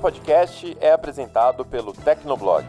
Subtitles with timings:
[0.00, 2.64] podcast é apresentado pelo Tecnoblog.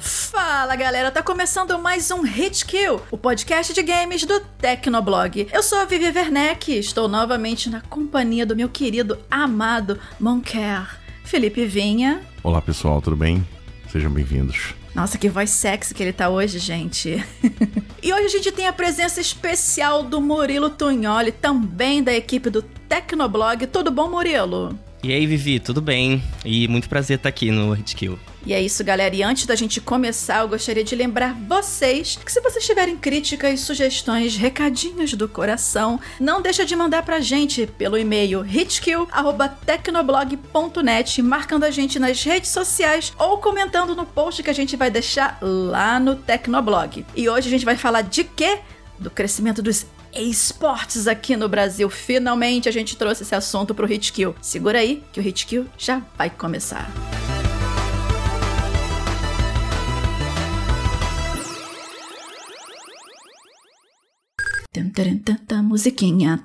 [0.00, 5.46] Fala galera, tá começando mais um Hit Kill, o podcast de games do Tecnoblog.
[5.52, 11.64] Eu sou a Vivi Werneck, estou novamente na companhia do meu querido, amado Monker, Felipe
[11.64, 12.22] Vinha.
[12.42, 13.46] Olá pessoal, tudo bem?
[13.88, 14.81] Sejam bem-vindos.
[14.94, 17.24] Nossa, que voz sexy que ele tá hoje, gente.
[18.02, 22.60] e hoje a gente tem a presença especial do Murilo Tunholi, também da equipe do
[22.62, 23.66] Tecnoblog.
[23.68, 24.78] Tudo bom, Murilo?
[25.02, 26.22] E aí, Vivi, tudo bem?
[26.44, 28.18] E muito prazer estar aqui no Hitkill.
[28.44, 29.14] E é isso, galera.
[29.14, 33.60] E antes da gente começar, eu gostaria de lembrar vocês que se vocês tiverem críticas,
[33.60, 41.70] sugestões, recadinhos do coração, não deixa de mandar pra gente pelo e-mail hitkill@tecnoblog.net, marcando a
[41.70, 46.16] gente nas redes sociais ou comentando no post que a gente vai deixar lá no
[46.16, 47.06] Tecnoblog.
[47.14, 48.58] E hoje a gente vai falar de quê?
[48.98, 51.88] Do crescimento dos esportes aqui no Brasil.
[51.88, 54.34] Finalmente a gente trouxe esse assunto pro Hitkill.
[54.42, 56.90] Segura aí que o Hitkill já vai começar.
[64.72, 66.42] Tan, musiquinha.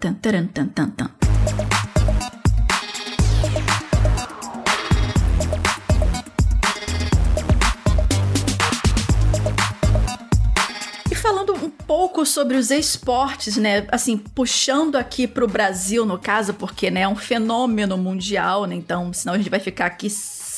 [11.09, 11.15] E
[11.53, 13.87] um pouco sobre os esportes, né?
[13.89, 18.75] Assim, puxando aqui pro Brasil, no caso, porque né, é um fenômeno mundial, né?
[18.75, 20.09] Então, senão a gente vai ficar aqui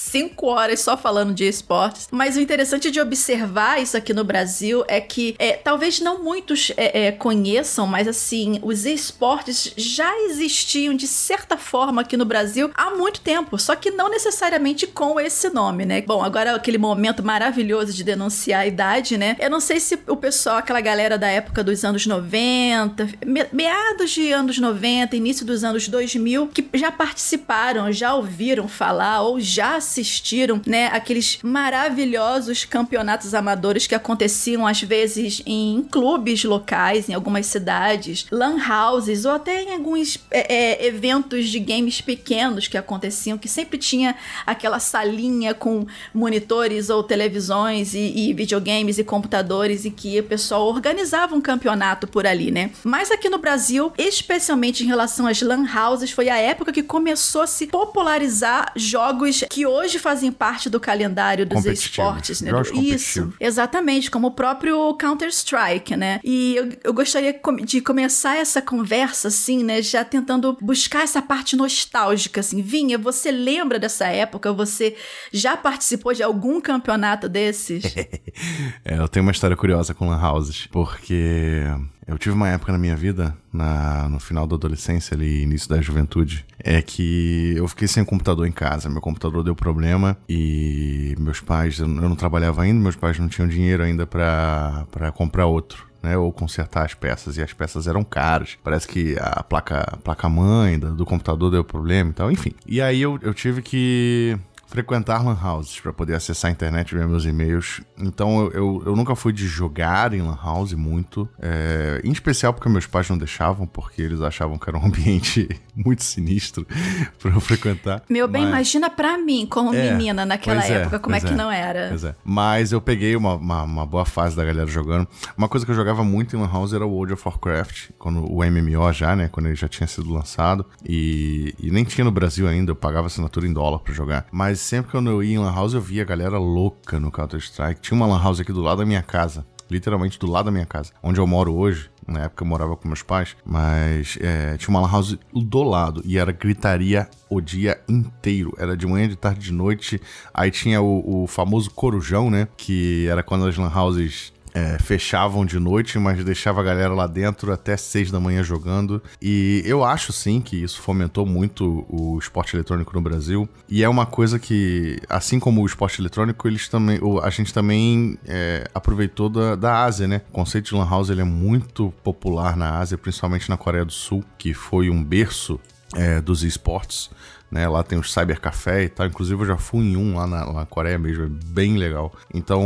[0.10, 2.08] cinco horas só falando de esportes.
[2.12, 6.72] Mas o interessante de observar isso aqui no Brasil é que é, talvez não muitos
[6.76, 12.72] é, é, conheçam, mas assim, os esportes já existiam de certa forma aqui no Brasil
[12.74, 16.02] há muito tempo, só que não necessariamente com esse nome, né?
[16.02, 19.36] Bom, agora aquele momento maravilhoso de denunciar a idade, né?
[19.40, 24.12] Eu não sei se o pessoal, aquela galera da época dos anos 90, me meados
[24.12, 29.80] de anos 90, início dos anos 2000, que já participaram, já ouviram falar ou já
[29.80, 37.14] se assistiram, né, aqueles maravilhosos campeonatos amadores que aconteciam às vezes em clubes locais, em
[37.14, 42.78] algumas cidades, lan houses ou até em alguns é, é, eventos de games pequenos que
[42.78, 44.16] aconteciam, que sempre tinha
[44.46, 50.68] aquela salinha com monitores ou televisões e, e videogames e computadores e que o pessoal
[50.68, 52.72] organizava um campeonato por ali, né?
[52.84, 57.42] Mas aqui no Brasil, especialmente em relação às lan houses, foi a época que começou
[57.42, 62.52] a se popularizar jogos que hoje hoje fazem parte do calendário dos esportes, né?
[62.76, 66.20] Isso, exatamente, como o próprio Counter-Strike, né?
[66.24, 69.82] E eu, eu gostaria de começar essa conversa, assim, né?
[69.82, 72.62] Já tentando buscar essa parte nostálgica, assim.
[72.62, 74.54] Vinha, você lembra dessa época?
[74.54, 74.96] Você
[75.34, 77.84] já participou de algum campeonato desses?
[78.86, 81.64] é, eu tenho uma história curiosa com Lan Houses, porque
[82.08, 85.82] eu tive uma época na minha vida, na, no final da adolescência, ali, início da
[85.82, 88.90] juventude, é que eu fiquei sem computador em casa.
[88.90, 93.48] Meu computador deu problema e meus pais, eu não trabalhava ainda, meus pais não tinham
[93.48, 95.88] dinheiro ainda para comprar outro.
[96.02, 98.58] Né, ou consertar as peças, e as peças eram caras.
[98.64, 102.54] Parece que a placa, a placa mãe do, do computador deu problema e tal, enfim.
[102.66, 106.98] E aí eu, eu tive que frequentar lan houses para poder acessar a internet e
[106.98, 107.82] ver meus e-mails.
[107.98, 112.54] Então eu, eu, eu, nunca fui de jogar em lan house muito, é, em especial
[112.54, 116.68] porque meus pais não deixavam, porque eles achavam que era um ambiente muito sinistro
[117.18, 118.04] para eu frequentar.
[118.08, 118.52] Meu bem, Mas...
[118.52, 121.96] imagina para mim, como é, menina naquela é, época, como é que é, não era.
[121.96, 122.16] É.
[122.24, 125.08] Mas eu peguei uma, uma, uma, boa fase da galera jogando.
[125.36, 128.24] Uma coisa que eu jogava muito em lan house era o World of Warcraft, quando
[128.32, 132.12] o MMO já, né, quando ele já tinha sido lançado e, e nem tinha no
[132.12, 134.28] Brasil ainda, eu pagava assinatura em dólar para jogar.
[134.32, 137.82] Mas sempre quando eu ia em Lan House, eu via a galera louca no Counter-Strike.
[137.82, 139.46] Tinha uma Lan House aqui do lado da minha casa.
[139.70, 140.92] Literalmente do lado da minha casa.
[141.02, 141.90] Onde eu moro hoje.
[142.08, 143.36] Na época eu morava com meus pais.
[143.46, 146.02] Mas é, tinha uma Lan House do lado.
[146.04, 148.54] E era gritaria o dia inteiro.
[148.58, 150.02] Era de manhã, de tarde, de noite.
[150.34, 152.48] Aí tinha o, o famoso corujão, né?
[152.58, 157.08] Que era quando as Lan Houses é, fechavam de noite, mas deixava a galera lá
[157.08, 159.02] dentro até seis da manhã jogando.
[159.22, 163.48] E eu acho sim que isso fomentou muito o esporte eletrônico no Brasil.
[163.68, 168.18] E é uma coisa que, assim como o esporte eletrônico, eles também, a gente também
[168.26, 170.22] é, aproveitou da, da Ásia, né?
[170.30, 173.92] O conceito de Lan House ele é muito popular na Ásia, principalmente na Coreia do
[173.92, 175.60] Sul, que foi um berço
[175.96, 177.10] é, dos esportes.
[177.52, 179.08] Né, lá tem os Cyber Café e tal.
[179.08, 182.14] Inclusive, eu já fui em um lá na, na Coreia mesmo, é bem legal.
[182.32, 182.64] Então,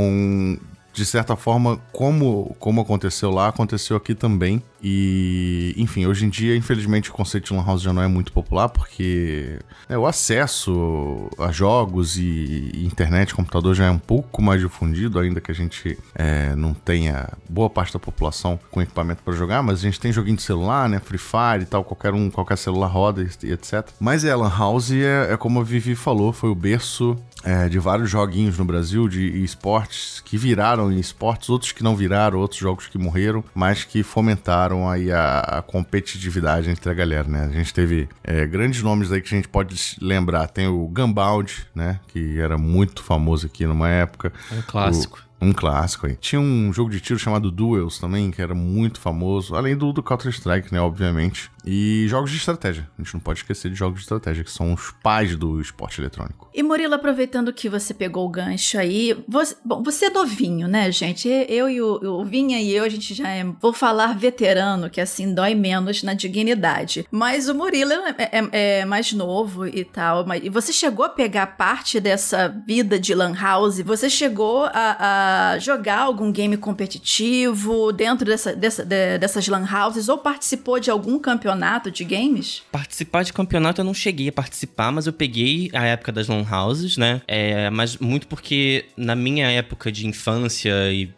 [0.93, 4.61] de certa forma, como, como aconteceu lá, aconteceu aqui também.
[4.81, 8.31] E, enfim, hoje em dia, infelizmente, o conceito de Lan House já não é muito
[8.31, 9.57] popular, porque
[9.89, 15.41] né, o acesso a jogos e, internet, computador já é um pouco mais difundido, ainda
[15.41, 19.79] que a gente é, não tenha boa parte da população com equipamento para jogar, mas
[19.79, 20.99] a gente tem joguinho de celular, né?
[20.99, 23.89] Free Fire e tal, qualquer um, qualquer celular roda e, etc.
[23.99, 27.77] Mas é, Lan House é, é como a Vivi falou, foi o berço é, de
[27.79, 32.59] vários joguinhos no Brasil de esportes que viraram em esportes, outros que não viraram, outros
[32.59, 37.45] jogos que morreram, mas que fomentaram aí a, a competitividade entre a galera, né?
[37.45, 40.47] A gente teve é, grandes nomes aí que a gente pode lembrar.
[40.47, 41.99] Tem o Gunbound, né?
[42.07, 44.31] Que era muito famoso aqui numa época.
[44.51, 45.19] É um clássico.
[45.41, 46.15] O, um clássico aí.
[46.15, 49.55] Tinha um jogo de tiro chamado Duels também, que era muito famoso.
[49.55, 50.79] Além do, do Counter-Strike, né?
[50.79, 51.51] Obviamente.
[51.65, 52.87] E jogos de estratégia.
[52.97, 56.01] A gente não pode esquecer de jogos de estratégia, que são os pais do esporte
[56.01, 56.49] eletrônico.
[56.53, 60.91] E Murilo, aproveitando que você pegou o gancho aí, você, bom, você é novinho, né,
[60.91, 61.27] gente?
[61.47, 64.99] Eu e o, o Vinha e eu, a gente já é, vou falar veterano, que
[64.99, 67.07] assim dói menos na dignidade.
[67.09, 70.25] Mas o Murilo é, é, é mais novo e tal.
[70.25, 73.79] Mas, e você chegou a pegar parte dessa vida de Lan House?
[73.79, 80.09] Você chegou a, a jogar algum game competitivo dentro dessa, dessa, de, dessas Lan Houses
[80.09, 81.52] ou participou de algum campeonato?
[81.53, 82.63] Campeonato de games?
[82.71, 86.45] Participar de campeonato eu não cheguei a participar, mas eu peguei a época das long
[86.49, 87.21] houses, né?
[87.27, 91.09] É, mas muito porque na minha época de infância e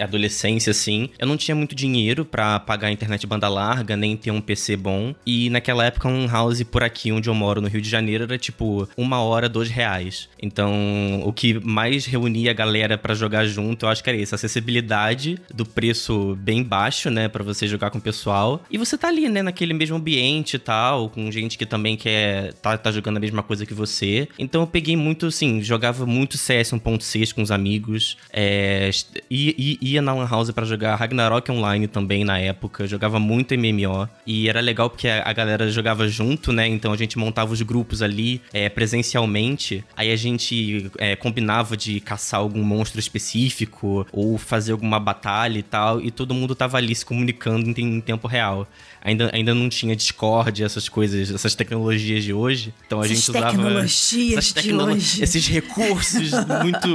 [0.00, 4.30] adolescência, assim, eu não tinha muito dinheiro para pagar a internet banda larga, nem ter
[4.30, 5.14] um PC bom.
[5.24, 8.38] E naquela época, um house por aqui onde eu moro, no Rio de Janeiro, era
[8.38, 10.28] tipo uma hora, dois reais.
[10.40, 14.34] Então, o que mais reunia a galera para jogar junto, eu acho que era isso,
[14.34, 18.64] acessibilidade do preço bem baixo, né, para você jogar com o pessoal.
[18.70, 22.52] E você tá ali, né, naquele mesmo ambiente e tal, com gente que também quer
[22.54, 24.28] tá, tá jogando a mesma coisa que você.
[24.38, 28.90] Então eu peguei muito, assim, jogava muito CS 1.6 com os amigos, é,
[29.30, 34.08] e, ia na Lan House para jogar Ragnarok Online também na época, jogava muito MMO,
[34.26, 37.62] e era legal porque a, a galera jogava junto, né, então a gente montava os
[37.62, 44.38] grupos ali é, presencialmente, aí a gente é, combinava de caçar algum monstro específico, ou
[44.38, 48.26] fazer alguma batalha e tal, e todo mundo tava ali se comunicando em, em tempo
[48.26, 48.68] real
[49.06, 52.74] ainda, ainda não tinha Discord, essas coisas, essas tecnologias de hoje.
[52.86, 55.22] Então a essas gente usava tecnologias essas tecno de hoje.
[55.22, 56.30] esses recursos
[56.62, 56.88] muito,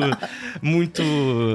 [0.61, 1.03] muito,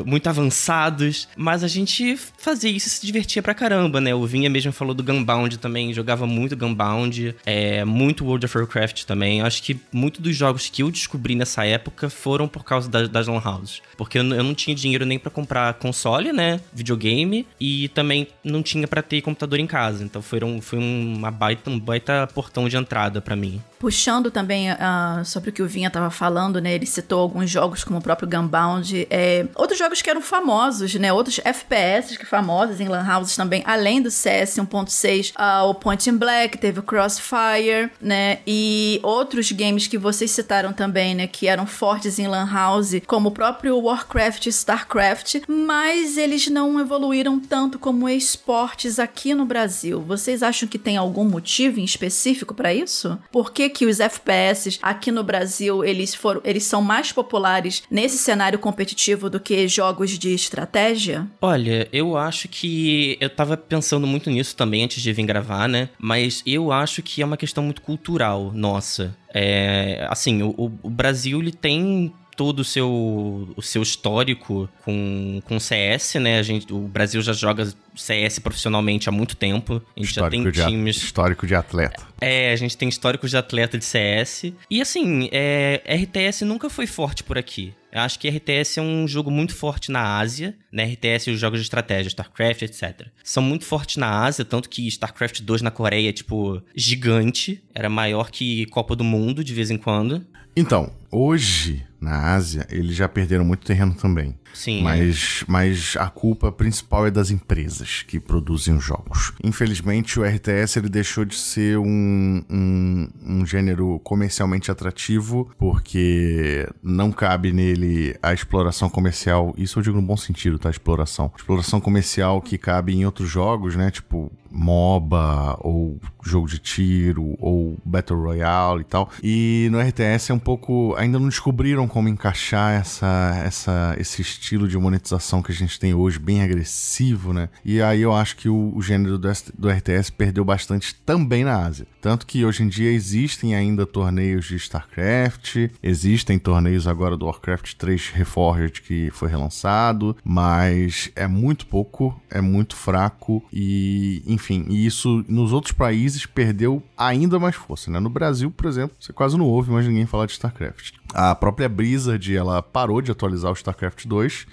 [0.06, 1.28] muito avançados.
[1.36, 4.14] Mas a gente fazia isso e se divertia pra caramba, né?
[4.14, 9.04] O Vinha mesmo falou do Gunbound também, jogava muito Gunbound, é, muito World of Warcraft
[9.04, 9.42] também.
[9.42, 13.26] Acho que muitos dos jogos que eu descobri nessa época foram por causa das, das
[13.26, 13.82] Lan Houses.
[13.98, 16.60] Porque eu, eu não tinha dinheiro nem para comprar console, né?
[16.72, 20.02] Videogame, e também não tinha para ter computador em casa.
[20.02, 23.60] Então foram um, foi uma baita, um baita portão de entrada para mim.
[23.78, 26.74] Puxando também uh, sobre o que o Vinha estava falando, né?
[26.74, 31.12] Ele citou alguns jogos como o próprio Gunbound, é, outros jogos que eram famosos, né?
[31.12, 36.08] Outros FPS que famosos em Lan Houses também, além do CS 1.6, uh, o Point
[36.08, 38.38] in Black, teve o Crossfire, né?
[38.46, 41.26] E outros games que vocês citaram também, né?
[41.26, 46.80] Que eram fortes em Lan House, como o próprio Warcraft e StarCraft, mas eles não
[46.80, 50.00] evoluíram tanto como esportes aqui no Brasil.
[50.00, 53.18] Vocês acham que tem algum motivo em específico para isso?
[53.30, 58.58] Por que os FPS aqui no Brasil eles foram, eles são mais populares nesse cenário
[58.58, 61.26] competitivo do que jogos de estratégia?
[61.40, 65.88] Olha, eu acho que eu tava pensando muito nisso também antes de vir gravar, né?
[65.98, 69.16] Mas eu acho que é uma questão muito cultural nossa.
[69.34, 75.58] É, assim, o, o Brasil ele tem todo o seu, o seu histórico com, com
[75.58, 76.38] CS, né?
[76.38, 79.82] A gente, o Brasil já joga CS profissionalmente há muito tempo.
[79.96, 80.96] A gente histórico já tem times.
[80.96, 82.06] histórico de atleta.
[82.20, 84.52] É, a gente tem histórico de atleta de CS.
[84.70, 87.74] E assim, é, RTS nunca foi forte por aqui.
[87.90, 90.84] Eu acho que RTS é um jogo muito forte na Ásia, né?
[90.84, 93.06] RTS e os jogos de estratégia, StarCraft, etc.
[93.24, 97.64] São muito fortes na Ásia, tanto que StarCraft 2 na Coreia é, tipo, gigante.
[97.74, 100.26] Era maior que Copa do Mundo, de vez em quando.
[100.54, 104.38] Então, hoje, na Ásia, eles já perderam muito terreno também.
[104.52, 104.82] Sim.
[104.82, 109.32] Mas, mas a culpa principal é das empresas que produzem os jogos.
[109.44, 117.12] Infelizmente, o RTS ele deixou de ser um, um, um gênero comercialmente atrativo, porque não
[117.12, 119.54] cabe nele a exploração comercial.
[119.58, 120.70] Isso eu digo no bom sentido, tá?
[120.70, 121.30] Exploração.
[121.36, 123.90] Exploração comercial que cabe em outros jogos, né?
[123.90, 129.10] Tipo, MOBA, ou jogo de tiro, ou Battle Royale e tal.
[129.22, 130.94] E no RTS é um pouco.
[130.96, 135.94] Ainda não descobriram como encaixar essa, essa, esse estilo de monetização que a gente tem
[135.94, 137.48] hoje, bem agressivo, né?
[137.64, 139.28] E aí eu acho que o, o gênero do,
[139.58, 141.86] do RTS perdeu bastante também na Ásia.
[142.00, 147.74] Tanto que hoje em dia existem ainda torneios de StarCraft, existem torneios agora do Warcraft
[147.74, 155.24] 3 Reforged que foi relançado, mas é muito pouco, é muito fraco e, enfim, isso
[155.28, 157.98] nos outros países perdeu ainda mais força, né?
[157.98, 160.92] No Brasil, por exemplo, você quase não ouve mais ninguém falar de StarCraft.
[161.18, 164.46] A própria Blizzard, ela parou de atualizar o StarCraft 2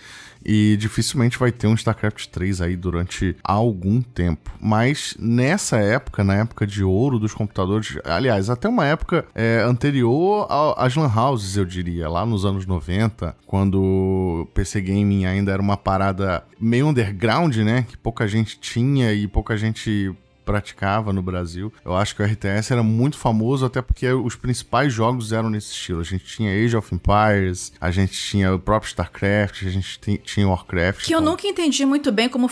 [0.46, 4.50] e dificilmente vai ter um StarCraft 3 aí durante algum tempo.
[4.62, 10.48] Mas nessa época, na época de ouro dos computadores, aliás, até uma época é, anterior
[10.78, 15.62] às Lan Houses, eu diria, lá nos anos 90, quando o PC Gaming ainda era
[15.62, 17.86] uma parada meio underground, né?
[17.90, 21.74] Que pouca gente tinha e pouca gente praticava no Brasil.
[21.84, 25.72] Eu acho que o RTS era muito famoso até porque os principais jogos eram nesse
[25.72, 26.02] estilo.
[26.02, 30.48] A gente tinha Age of Empires, a gente tinha o próprio StarCraft, a gente tinha
[30.48, 31.06] Warcraft.
[31.06, 31.24] Que então...
[31.24, 32.50] eu nunca entendi muito bem como,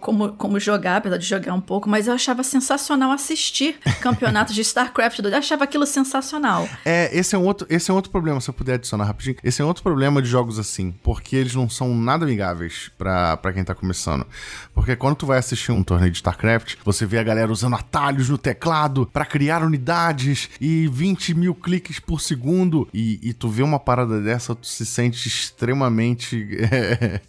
[0.00, 4.60] como, como jogar, apesar de jogar um pouco, mas eu achava sensacional assistir campeonatos de
[4.60, 5.20] StarCraft.
[5.20, 6.68] Eu achava aquilo sensacional.
[6.84, 9.36] É, esse é um outro, esse é um outro problema, se eu puder adicionar rapidinho.
[9.42, 13.64] Esse é outro problema de jogos assim, porque eles não são nada amigáveis para quem
[13.64, 14.26] tá começando.
[14.74, 18.28] Porque quando tu vai assistir um torneio de StarCraft, você vê a galera usando atalhos
[18.28, 22.88] no teclado para criar unidades e 20 mil cliques por segundo.
[22.92, 26.48] E, e, tu vê uma parada dessa, tu se sente extremamente.
[26.70, 27.20] É,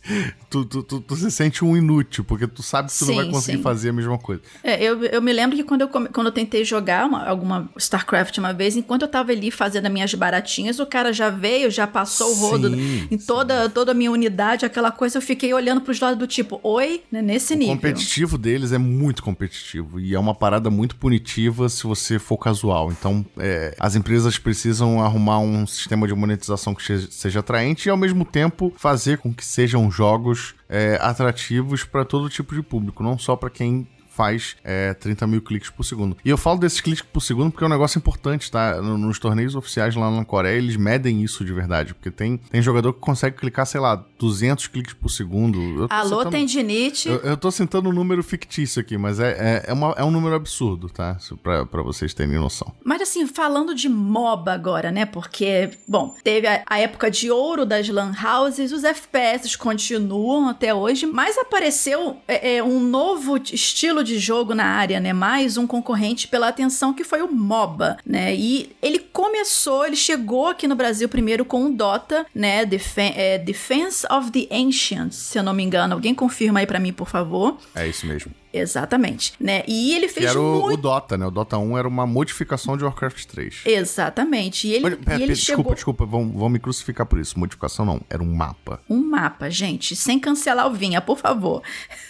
[0.49, 3.23] tu, tu, tu, tu, se sente um inútil, porque tu sabe que tu sim, não
[3.23, 3.63] vai conseguir sim.
[3.63, 4.41] fazer a mesma coisa.
[4.63, 8.37] É, eu, eu me lembro que quando eu, quando eu tentei jogar uma, alguma StarCraft
[8.37, 11.87] uma vez, enquanto eu tava ali fazendo as minhas baratinhas, o cara já veio, já
[11.87, 15.81] passou o rodo sim, em toda, toda a minha unidade, aquela coisa, eu fiquei olhando
[15.81, 17.73] pros lados do tipo, oi, né, nesse o nível.
[17.73, 22.19] O competitivo deles é muito competitivo competitivo e é uma parada muito punitiva se você
[22.19, 22.91] for casual.
[22.91, 27.97] Então, é, as empresas precisam arrumar um sistema de monetização que seja atraente e, ao
[27.97, 33.17] mesmo tempo, fazer com que sejam jogos é, atrativos para todo tipo de público, não
[33.17, 36.17] só para quem faz é, 30 mil cliques por segundo.
[36.23, 38.81] E eu falo desses cliques por segundo porque é um negócio importante, tá?
[38.81, 41.93] Nos torneios oficiais lá na Coreia, eles medem isso de verdade.
[41.93, 45.87] Porque tem, tem jogador que consegue clicar, sei lá, 200 cliques por segundo.
[45.89, 47.09] Alô, sentando, tendinite.
[47.09, 50.11] Eu, eu tô sentando um número fictício aqui, mas é, é, é, uma, é um
[50.11, 51.17] número absurdo, tá?
[51.41, 52.73] Pra, pra vocês terem noção.
[52.83, 55.05] Mas assim, falando de MOBA agora, né?
[55.05, 60.73] Porque, bom, teve a, a época de ouro das Lan Houses, os FPS continuam até
[60.73, 65.13] hoje, mas apareceu é, é, um novo estilo de jogo na área, né?
[65.13, 68.35] Mais um concorrente pela atenção que foi o MOBA, né?
[68.35, 72.65] E ele começou, ele chegou aqui no Brasil primeiro com o Dota, né?
[72.65, 75.93] Defen é, Defense of the Ancients, se eu não me engano.
[75.93, 77.57] Alguém confirma aí para mim, por favor.
[77.75, 78.31] É isso mesmo.
[78.53, 79.63] Exatamente, né?
[79.67, 80.73] E ele fez que era o, muito...
[80.73, 81.25] o, Dota, né?
[81.25, 83.61] O Dota 1 era uma modificação de Warcraft 3.
[83.65, 84.67] Exatamente.
[84.67, 85.75] E ele, Olha, e ele desculpa, chegou...
[85.75, 87.39] desculpa, vão, vão me crucificar por isso.
[87.39, 88.81] Modificação não, era um mapa.
[88.89, 91.61] Um mapa, gente, sem cancelar o Vinha, por favor.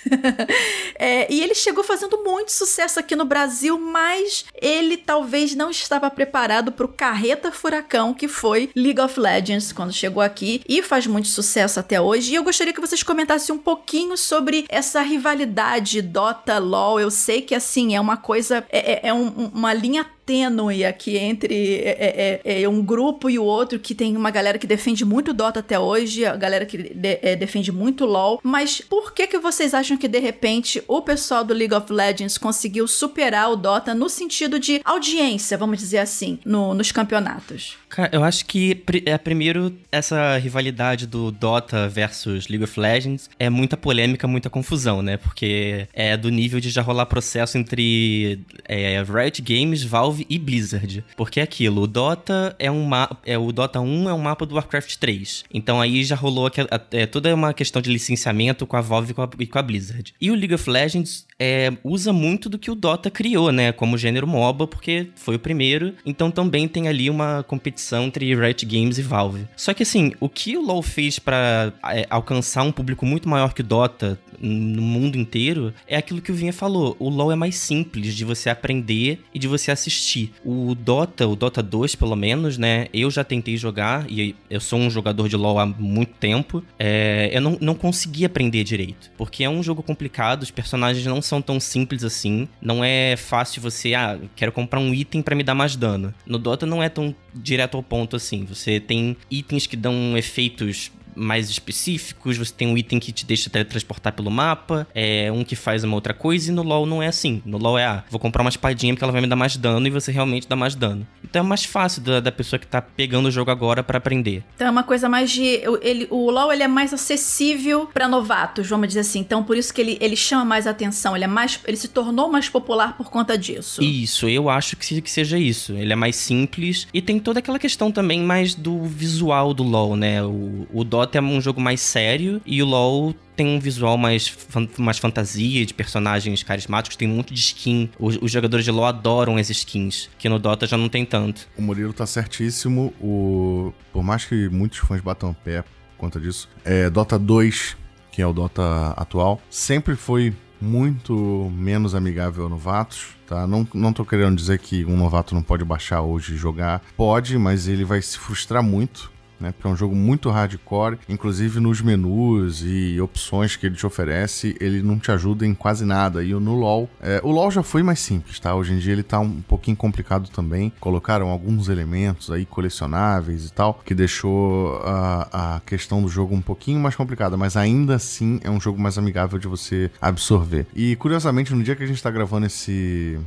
[0.97, 6.09] é, e ele chegou fazendo muito sucesso aqui no Brasil, mas ele talvez não estava
[6.09, 11.05] preparado para o carreta furacão que foi League of Legends quando chegou aqui e faz
[11.05, 12.31] muito sucesso até hoje.
[12.31, 17.11] E eu gostaria que vocês comentassem um pouquinho sobre essa rivalidade Dota Dota, LOL, eu
[17.11, 21.75] sei que assim, é uma coisa, é, é, é um, uma linha tênue aqui entre
[21.75, 25.03] é, é, é, é, um grupo e o outro, que tem uma galera que defende
[25.03, 29.27] muito Dota até hoje, a galera que de, é, defende muito LoL, mas por que
[29.27, 33.55] que vocês acham que de repente o pessoal do League of Legends conseguiu superar o
[33.55, 37.77] Dota no sentido de audiência, vamos dizer assim, no, nos campeonatos?
[37.89, 43.49] Cara, eu acho que é primeiro essa rivalidade do Dota versus League of Legends é
[43.49, 45.17] muita polêmica, muita confusão, né?
[45.17, 50.37] Porque é do nível de já rolar processo entre é, Riot Games, Valve Valve e
[50.37, 51.03] Blizzard.
[51.15, 52.89] Porque é aquilo, o Dota é um.
[53.25, 55.45] É, o Dota 1 é um mapa do Warcraft 3.
[55.53, 56.51] Então aí já rolou
[56.91, 59.61] é, toda uma questão de licenciamento com a Valve e com a, e com a
[59.61, 60.13] Blizzard.
[60.19, 63.71] E o League of Legends é, usa muito do que o Dota criou, né?
[63.71, 65.93] Como gênero MOBA, porque foi o primeiro.
[66.05, 69.47] Então também tem ali uma competição entre Riot Games e Valve.
[69.55, 73.53] Só que assim, o que o LoL fez para é, alcançar um público muito maior
[73.53, 76.95] que o Dota no mundo inteiro é aquilo que o Vinha falou.
[76.99, 80.00] O LoL é mais simples de você aprender e de você assistir.
[80.43, 82.87] O Dota, o Dota 2 pelo menos, né?
[82.93, 86.63] Eu já tentei jogar e eu sou um jogador de LoL há muito tempo.
[86.79, 91.21] É, eu não, não consegui aprender direito, porque é um jogo complicado, os personagens não
[91.21, 92.47] são tão simples assim.
[92.61, 96.13] Não é fácil você, ah, quero comprar um item para me dar mais dano.
[96.25, 98.45] No Dota não é tão direto ao ponto assim.
[98.45, 103.49] Você tem itens que dão efeitos mais específicos, você tem um item que te deixa
[103.49, 107.07] teletransportar pelo mapa, é um que faz uma outra coisa, e no LoL não é
[107.07, 107.41] assim.
[107.45, 109.85] No LoL é, ah, vou comprar uma espadinha porque ela vai me dar mais dano,
[109.87, 111.07] e você realmente dá mais dano.
[111.23, 114.43] Então é mais fácil da, da pessoa que tá pegando o jogo agora para aprender.
[114.55, 115.61] Então é uma coisa mais de...
[115.81, 119.19] Ele, o LoL, ele é mais acessível para novatos, vamos dizer assim.
[119.19, 121.59] Então por isso que ele, ele chama mais atenção, ele é mais...
[121.65, 123.81] Ele se tornou mais popular por conta disso.
[123.81, 125.73] Isso, eu acho que, que seja isso.
[125.73, 129.95] Ele é mais simples, e tem toda aquela questão também mais do visual do LoL,
[129.95, 130.23] né?
[130.23, 134.37] O, o Dota é um jogo mais sério e o LoL tem um visual mais,
[134.77, 137.89] mais fantasia, de personagens carismáticos, tem um monte de skin.
[137.99, 141.47] Os, os, jogadores de LoL adoram as skins, que no Dota já não tem tanto.
[141.57, 142.93] O Murilo tá certíssimo.
[143.01, 143.73] O...
[143.91, 147.75] Por mais que muitos fãs batam pé por conta disso, é, Dota 2,
[148.11, 153.47] que é o Dota atual, sempre foi muito menos amigável a novatos, tá?
[153.47, 156.83] Não, não tô querendo dizer que um novato não pode baixar hoje e jogar.
[156.95, 159.51] Pode, mas ele vai se frustrar muito né?
[159.51, 164.55] Porque é um jogo muito hardcore, inclusive nos menus e opções que ele te oferece,
[164.59, 166.23] ele não te ajuda em quase nada.
[166.23, 168.55] E no LoL, é, o LoL já foi mais simples, tá?
[168.55, 170.71] Hoje em dia ele tá um pouquinho complicado também.
[170.79, 176.41] Colocaram alguns elementos aí colecionáveis e tal, que deixou a, a questão do jogo um
[176.41, 180.67] pouquinho mais complicada, mas ainda assim é um jogo mais amigável de você absorver.
[180.75, 183.19] E curiosamente, no dia que a gente tá gravando esse,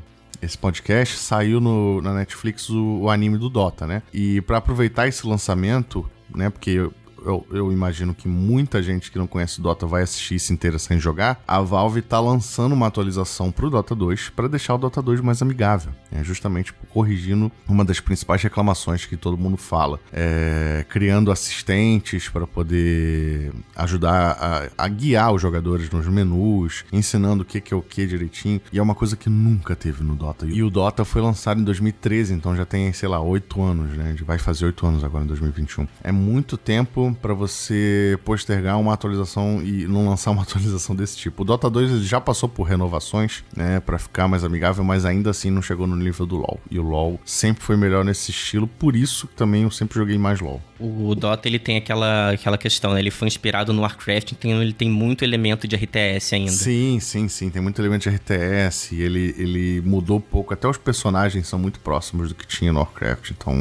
[0.45, 4.03] esse podcast, saiu no, na Netflix o, o anime do Dota, né?
[4.13, 6.51] E para aproveitar esse lançamento, né?
[6.51, 6.89] Porque
[7.25, 10.97] eu, eu, imagino que muita gente que não conhece Dota vai assistir e se interessar
[10.97, 15.01] em jogar, a Valve tá lançando uma atualização pro Dota 2 para deixar o Dota
[15.01, 15.93] 2 mais amigável.
[16.13, 19.99] É justamente corrigindo uma das principais reclamações que todo mundo fala.
[20.13, 27.47] É, criando assistentes para poder ajudar a, a, guiar os jogadores nos menus, ensinando o
[27.47, 28.61] que, que é o que direitinho.
[28.73, 30.47] E é uma coisa que nunca teve no Dota.
[30.47, 34.05] E o Dota foi lançado em 2013, então já tem, sei lá, oito anos, né?
[34.07, 35.87] A gente vai fazer oito anos agora em 2021.
[36.03, 41.43] É muito tempo para você postergar uma atualização e não lançar uma atualização desse tipo.
[41.43, 45.51] O Dota 2 já passou por renovações, né, para ficar mais amigável, mas ainda assim
[45.51, 46.61] não chegou no nível do LoL.
[46.71, 50.41] E o LoL sempre foi melhor nesse estilo, por isso também eu sempre joguei mais
[50.41, 50.61] LoL.
[50.79, 53.01] O Dota ele tem aquela, aquela questão, né?
[53.01, 56.51] Ele foi inspirado no Warcraft, então ele tem muito elemento de RTS ainda.
[56.51, 57.49] Sim, sim, sim.
[57.49, 58.93] Tem muito elemento de RTS.
[58.93, 60.53] Ele, ele mudou pouco.
[60.53, 63.55] Até os personagens são muito próximos do que tinha no Warcraft, então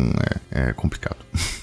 [0.52, 1.18] é, é complicado.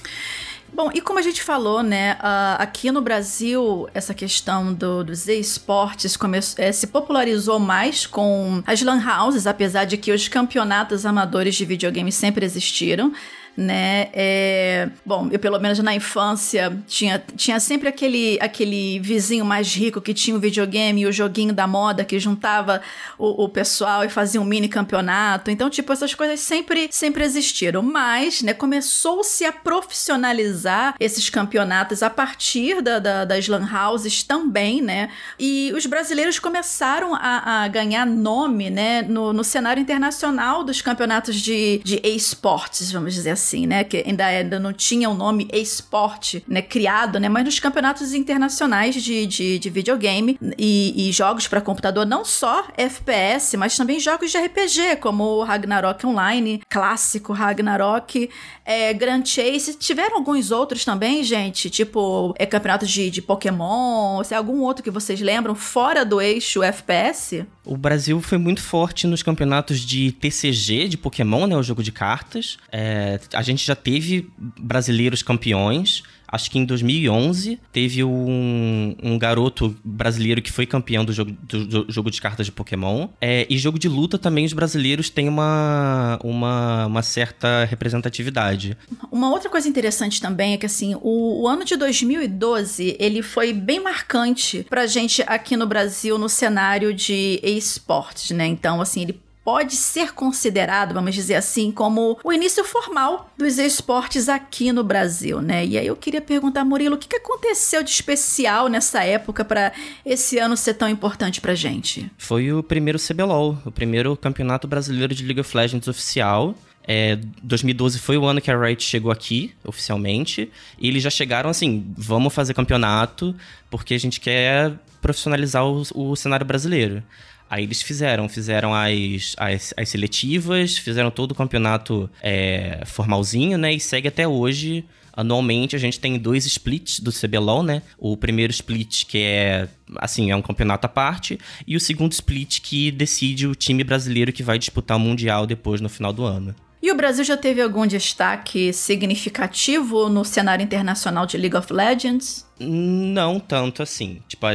[0.73, 5.27] Bom, e como a gente falou, né, uh, aqui no Brasil, essa questão do, dos
[5.27, 6.17] esportes
[6.57, 11.65] é, se popularizou mais com as lan houses, apesar de que os campeonatos amadores de
[11.65, 13.11] videogame sempre existiram
[13.55, 14.09] né?
[14.13, 20.01] É, bom, eu pelo menos na infância tinha, tinha sempre aquele, aquele vizinho mais rico
[20.01, 22.81] que tinha o videogame e o joguinho da moda que juntava
[23.17, 25.51] o, o pessoal e fazia um mini campeonato.
[25.51, 27.81] Então, tipo, essas coisas sempre, sempre existiram.
[27.81, 34.81] Mas, né, começou-se a profissionalizar esses campeonatos a partir da, da, das lan houses também,
[34.81, 35.09] né?
[35.37, 41.35] E os brasileiros começaram a, a ganhar nome, né, no, no cenário internacional dos campeonatos
[41.35, 43.83] de, de esportes, vamos dizer assim assim, né?
[43.83, 46.61] Que ainda, ainda não tinha o nome esporte, né?
[46.61, 47.27] Criado, né?
[47.27, 52.67] Mas nos campeonatos internacionais de, de, de videogame e, e jogos para computador, não só
[52.77, 58.29] FPS, mas também jogos de RPG, como o Ragnarok Online, clássico Ragnarok,
[58.63, 59.75] é, Grand Chase.
[59.77, 64.83] Tiveram alguns outros também, gente, tipo é, campeonatos de, de Pokémon, se é algum outro
[64.83, 67.45] que vocês lembram, fora do eixo FPS?
[67.65, 71.55] O Brasil foi muito forte nos campeonatos de TCG, de Pokémon, né?
[71.55, 72.57] O jogo de cartas.
[72.71, 76.03] É, a gente já teve brasileiros campeões.
[76.27, 81.65] Acho que em 2011 teve um, um garoto brasileiro que foi campeão do jogo, do,
[81.65, 83.09] do jogo de cartas de Pokémon.
[83.19, 88.77] É, e jogo de luta também os brasileiros têm uma, uma, uma, certa representatividade.
[89.11, 93.51] Uma outra coisa interessante também é que assim, o, o ano de 2012 ele foi
[93.51, 98.47] bem marcante pra gente aqui no Brasil no cenário de esportes, né?
[98.47, 104.29] Então, assim, ele pode ser considerado, vamos dizer assim, como o início formal dos esportes
[104.29, 105.65] aqui no Brasil, né?
[105.65, 109.71] E aí eu queria perguntar, Murilo, o que aconteceu de especial nessa época para
[110.05, 112.09] esse ano ser tão importante pra gente?
[112.17, 116.55] Foi o primeiro CBLOL, o primeiro campeonato brasileiro de League of Legends oficial.
[116.83, 121.49] É, 2012 foi o ano que a Riot chegou aqui, oficialmente, e eles já chegaram
[121.49, 123.35] assim: vamos fazer campeonato,
[123.69, 127.03] porque a gente quer profissionalizar o, o cenário brasileiro.
[127.51, 133.73] Aí eles fizeram, fizeram as, as, as seletivas, fizeram todo o campeonato é, formalzinho, né?
[133.73, 134.85] E segue até hoje.
[135.11, 137.81] Anualmente a gente tem dois splits do CBLOL, né?
[137.97, 141.37] O primeiro split que é, assim, é um campeonato à parte.
[141.67, 145.81] E o segundo split que decide o time brasileiro que vai disputar o Mundial depois
[145.81, 146.55] no final do ano.
[146.81, 152.43] E o Brasil já teve algum destaque significativo no cenário internacional de League of Legends?
[152.59, 154.19] Não tanto assim.
[154.27, 154.47] Tipo,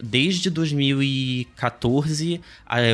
[0.00, 2.40] desde 2014,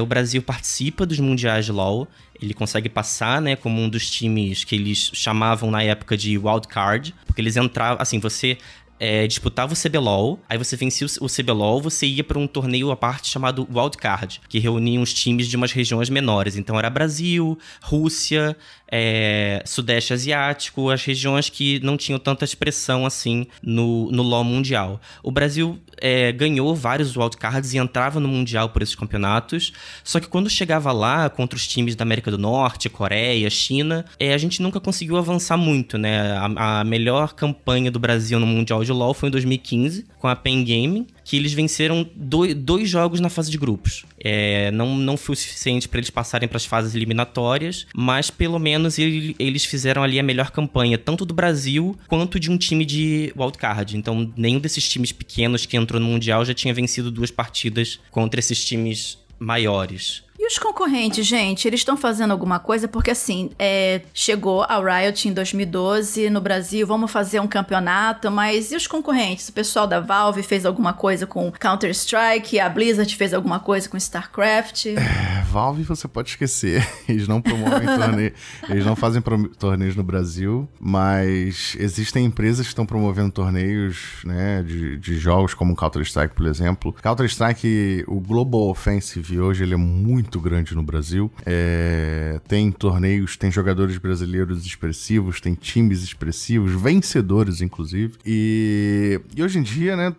[0.03, 2.09] o Brasil participa dos mundiais de LoL.
[2.41, 7.13] Ele consegue passar, né, como um dos times que eles chamavam na época de wildcard,
[7.27, 8.59] porque eles entravam, assim, você
[8.99, 12.97] é, disputava o CBLOL, aí você vencia o CBLOL, você ia para um torneio à
[12.97, 16.57] parte chamado Wildcard, que reunia os times de umas regiões menores.
[16.57, 18.57] Então era Brasil, Rússia,
[18.91, 25.01] é, Sudeste Asiático, as regiões que não tinham tanta expressão assim no, no LoL mundial.
[25.23, 30.29] O Brasil é, ganhou vários wildcards e entrava no Mundial por esses campeonatos, só que
[30.29, 34.63] quando chegava lá contra os times da América do Norte, Coreia, China, é, a gente
[34.63, 36.33] nunca conseguiu avançar muito, né?
[36.33, 40.35] A, a melhor campanha do Brasil no Mundial de LoL foi em 2015, com a
[40.35, 44.05] Pen Gaming, que eles venceram dois, dois jogos na fase de grupos.
[44.19, 48.59] É, não, não foi o suficiente para eles passarem para as fases eliminatórias, mas pelo
[48.59, 52.85] menos ele, eles fizeram ali a melhor campanha, tanto do Brasil quanto de um time
[52.85, 53.97] de wildcard.
[53.97, 58.41] Então, nenhum desses times pequenos que entrou no Mundial já tinha vencido duas partidas contra
[58.41, 60.23] esses times maiores.
[60.49, 62.89] Os concorrentes, gente, eles estão fazendo alguma coisa?
[62.89, 68.73] Porque assim, é, chegou a Riot em 2012 no Brasil, vamos fazer um campeonato, mas
[68.73, 69.51] e os concorrentes?
[69.51, 73.99] O pessoal da Valve fez alguma coisa com Counter-Strike, a Blizzard fez alguma coisa com
[73.99, 74.87] StarCraft?
[74.87, 76.83] É, Valve você pode esquecer.
[77.07, 78.33] Eles não promovem torneios,
[78.71, 79.23] eles não fazem
[79.59, 85.77] torneios no Brasil, mas existem empresas que estão promovendo torneios, né, de, de jogos como
[85.77, 86.95] Counter-Strike, por exemplo.
[87.03, 91.31] Counter-Strike, o Global Offensive hoje ele é muito muito grande no Brasil.
[91.45, 98.15] É, tem torneios, tem jogadores brasileiros expressivos, tem times expressivos, vencedores, inclusive.
[98.25, 100.15] E, e hoje em dia, né,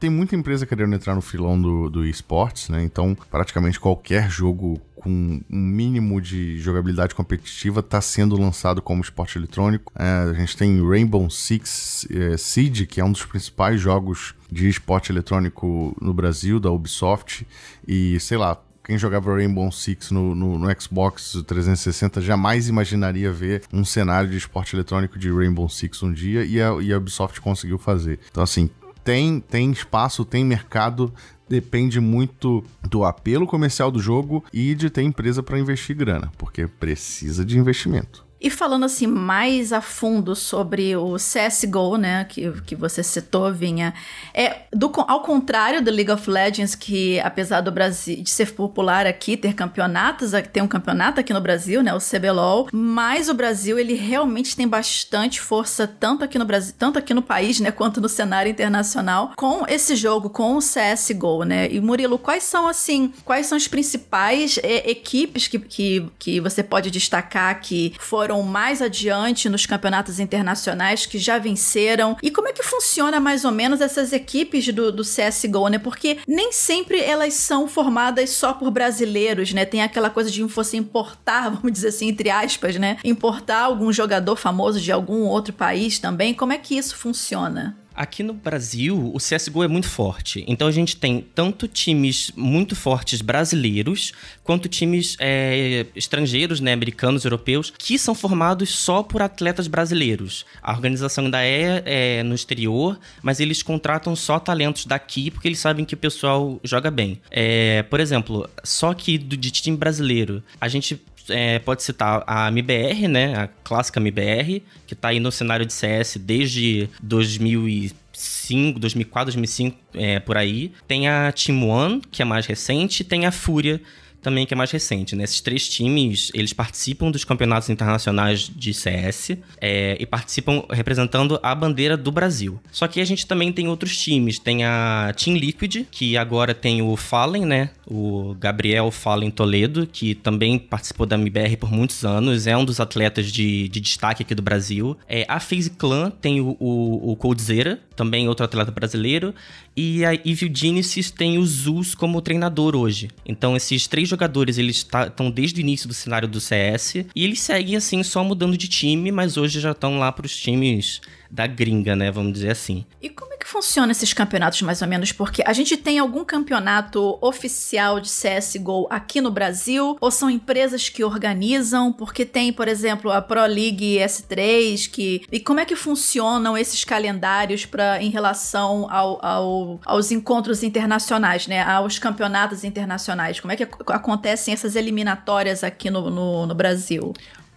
[0.00, 2.82] tem muita empresa querendo entrar no filão do, do esportes, né?
[2.82, 9.36] Então, praticamente qualquer jogo com um mínimo de jogabilidade competitiva está sendo lançado como esporte
[9.36, 9.92] eletrônico.
[9.98, 14.68] É, a gente tem Rainbow Six é, Siege, que é um dos principais jogos de
[14.68, 17.44] esporte eletrônico no Brasil, da Ubisoft,
[17.86, 23.62] e sei lá, quem jogava Rainbow Six no, no, no, Xbox 360 jamais imaginaria ver
[23.72, 27.40] um cenário de esporte eletrônico de Rainbow Six um dia e a, e a Ubisoft
[27.40, 28.18] conseguiu fazer.
[28.30, 28.68] Então, assim,
[29.04, 31.12] tem, tem espaço, tem mercado,
[31.48, 36.66] depende muito do apelo comercial do jogo e de ter empresa para investir grana, porque
[36.66, 38.24] precisa de investimento.
[38.42, 43.94] E falando assim mais a fundo sobre o CSGO, né, que, que você citou, Vinha,
[44.34, 49.06] é do, ao contrário do League of Legends, que apesar do Brasil de ser popular
[49.06, 53.78] aqui, ter campeonatos, tem um campeonato aqui no Brasil, né, o CBLOL, mas o Brasil
[53.78, 58.00] ele realmente tem bastante força tanto aqui no Brasil, tanto aqui no país, né, quanto
[58.00, 61.68] no cenário internacional, com esse jogo, com o CSGO, né?
[61.70, 66.62] E Murilo, quais são assim, quais são as principais é, equipes que, que, que você
[66.62, 72.16] pode destacar que foram foram mais adiante nos campeonatos internacionais, que já venceram.
[72.22, 75.78] E como é que funciona mais ou menos essas equipes do, do CSGO, né?
[75.78, 79.66] Porque nem sempre elas são formadas só por brasileiros, né?
[79.66, 82.96] Tem aquela coisa de você importar, vamos dizer assim, entre aspas, né?
[83.04, 86.32] Importar algum jogador famoso de algum outro país também.
[86.32, 87.81] Como é que isso funciona?
[87.94, 90.44] Aqui no Brasil, o CSGO é muito forte.
[90.46, 97.24] Então a gente tem tanto times muito fortes brasileiros, quanto times é, estrangeiros, né, americanos,
[97.24, 100.44] europeus, que são formados só por atletas brasileiros.
[100.62, 105.58] A organização ainda é, é no exterior, mas eles contratam só talentos daqui porque eles
[105.58, 107.20] sabem que o pessoal joga bem.
[107.30, 113.08] É, por exemplo, só que de time brasileiro, a gente é, pode citar a MBR,
[113.08, 113.34] né?
[113.36, 120.20] A clássica MBR, que tá aí no cenário de CS desde 2005, 2004, 2005, é,
[120.20, 120.72] por aí.
[120.86, 123.80] Tem a Team One, que é mais recente, tem a Fúria,
[124.22, 125.14] também que é mais recente.
[125.16, 125.24] Né?
[125.24, 131.54] Esses três times, eles participam dos campeonatos internacionais de CS é, e participam representando a
[131.54, 132.60] bandeira do Brasil.
[132.70, 134.38] Só que a gente também tem outros times.
[134.38, 137.70] Tem a Team Liquid, que agora tem o Fallen, né?
[137.86, 142.80] O Gabriel Fallen Toledo, que também participou da MBR por muitos anos, é um dos
[142.80, 144.96] atletas de, de destaque aqui do Brasil.
[145.08, 149.34] É, a FaZe Clan tem o, o, o Coldzera, também outro atleta brasileiro.
[149.76, 153.08] E a Evil Genesis tem o Zeus como treinador hoje.
[153.24, 156.96] Então esses três jogadores, eles estão tá, desde o início do cenário do CS.
[157.14, 160.36] E eles seguem assim, só mudando de time, mas hoje já estão lá para os
[160.36, 161.00] times
[161.30, 162.10] da gringa, né?
[162.10, 162.84] Vamos dizer assim.
[163.00, 165.12] E como funciona esses campeonatos, mais ou menos?
[165.12, 169.96] Porque a gente tem algum campeonato oficial de CSGO aqui no Brasil?
[170.00, 171.92] Ou são empresas que organizam?
[171.92, 175.22] Porque tem, por exemplo, a Pro League S3, que.
[175.30, 181.46] E como é que funcionam esses calendários para em relação ao, ao, aos encontros internacionais,
[181.46, 181.62] né?
[181.62, 183.38] Aos campeonatos internacionais?
[183.38, 187.12] Como é que acontecem essas eliminatórias aqui no, no, no Brasil?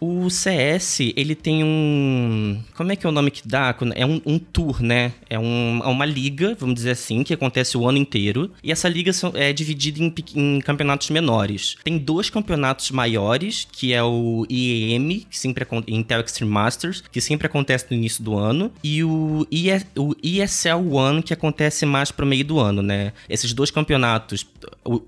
[0.07, 2.61] O CS, ele tem um.
[2.75, 3.75] Como é que é o nome que dá?
[3.95, 5.13] É um, um tour, né?
[5.27, 8.51] É, um, é, uma liga, vamos dizer assim, que acontece o ano inteiro.
[8.63, 11.75] E essa liga é dividida em, em, campeonatos menores.
[11.83, 17.47] Tem dois campeonatos maiores, que é o IEM, que sempre Intel Extreme Masters, que sempre
[17.47, 19.47] acontece no início do ano, e o,
[19.97, 23.11] o ESL One, que acontece mais pro meio do ano, né?
[23.27, 24.45] Esses dois campeonatos,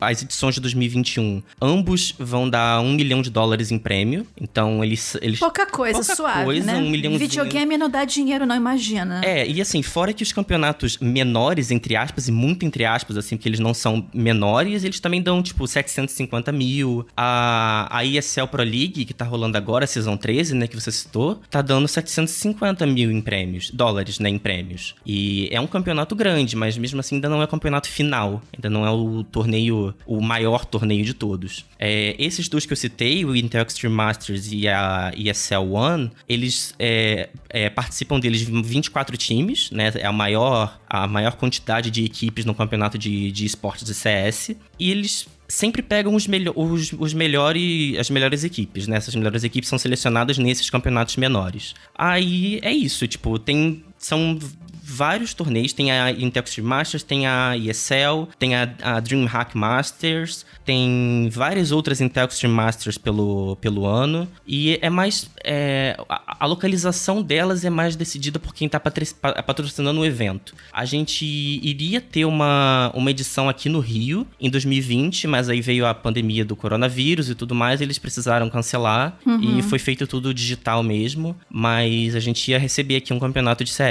[0.02, 4.26] as edições de 2021, ambos vão dar um milhão de dólares em prêmio.
[4.42, 5.17] Então eles.
[5.21, 6.45] eles pouca coisa, pouca suave.
[6.45, 6.78] Coisa, né?
[6.78, 9.21] um milhão Videogame não dá dinheiro, não imagina.
[9.23, 13.38] É, e assim, fora que os campeonatos menores, entre aspas, e muito entre aspas, assim,
[13.38, 17.06] porque eles não são menores, eles também dão, tipo, 750 mil.
[17.15, 20.91] A, a ESL Pro League, que tá rolando agora, a Season 13, né, que você
[20.91, 24.95] citou, tá dando 750 mil em prêmios, dólares, né, em prêmios.
[25.06, 28.41] E é um campeonato grande, mas mesmo assim ainda não é campeonato final.
[28.56, 31.65] Ainda não é o torneio, o maior torneio de todos.
[31.80, 36.73] É, esses dois que eu citei, o Intel Extreme Masters e a ESL One, eles
[36.80, 39.91] é, é, participam deles 24 times, né?
[39.95, 44.56] É a maior, a maior quantidade de equipes no campeonato de, de esportes de CS.
[44.80, 48.97] E eles sempre pegam os, melho os, os melhores, as melhores equipes, né?
[48.97, 51.73] Essas melhores equipes são selecionadas nesses campeonatos menores.
[51.95, 53.84] Aí é isso, tipo, tem.
[53.98, 54.40] São
[54.88, 55.74] vários torneios.
[55.74, 62.00] Tem a Extreme Masters, tem a ESL, tem a, a DreamHack Masters, tem várias outras
[62.00, 64.28] Extreme Masters pelo, pelo ano.
[64.48, 65.30] E é mais.
[65.44, 70.56] É, a, a, localização delas é mais decidida por quem está patrocinando o evento.
[70.72, 75.86] A gente iria ter uma, uma edição aqui no Rio em 2020, mas aí veio
[75.86, 79.18] a pandemia do coronavírus e tudo mais, e eles precisaram cancelar.
[79.26, 79.60] Uhum.
[79.60, 81.36] E foi feito tudo digital mesmo.
[81.50, 83.87] Mas a gente ia receber aqui um campeonato de CS.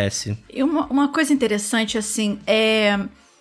[0.53, 2.99] E uma, uma coisa interessante, assim, é.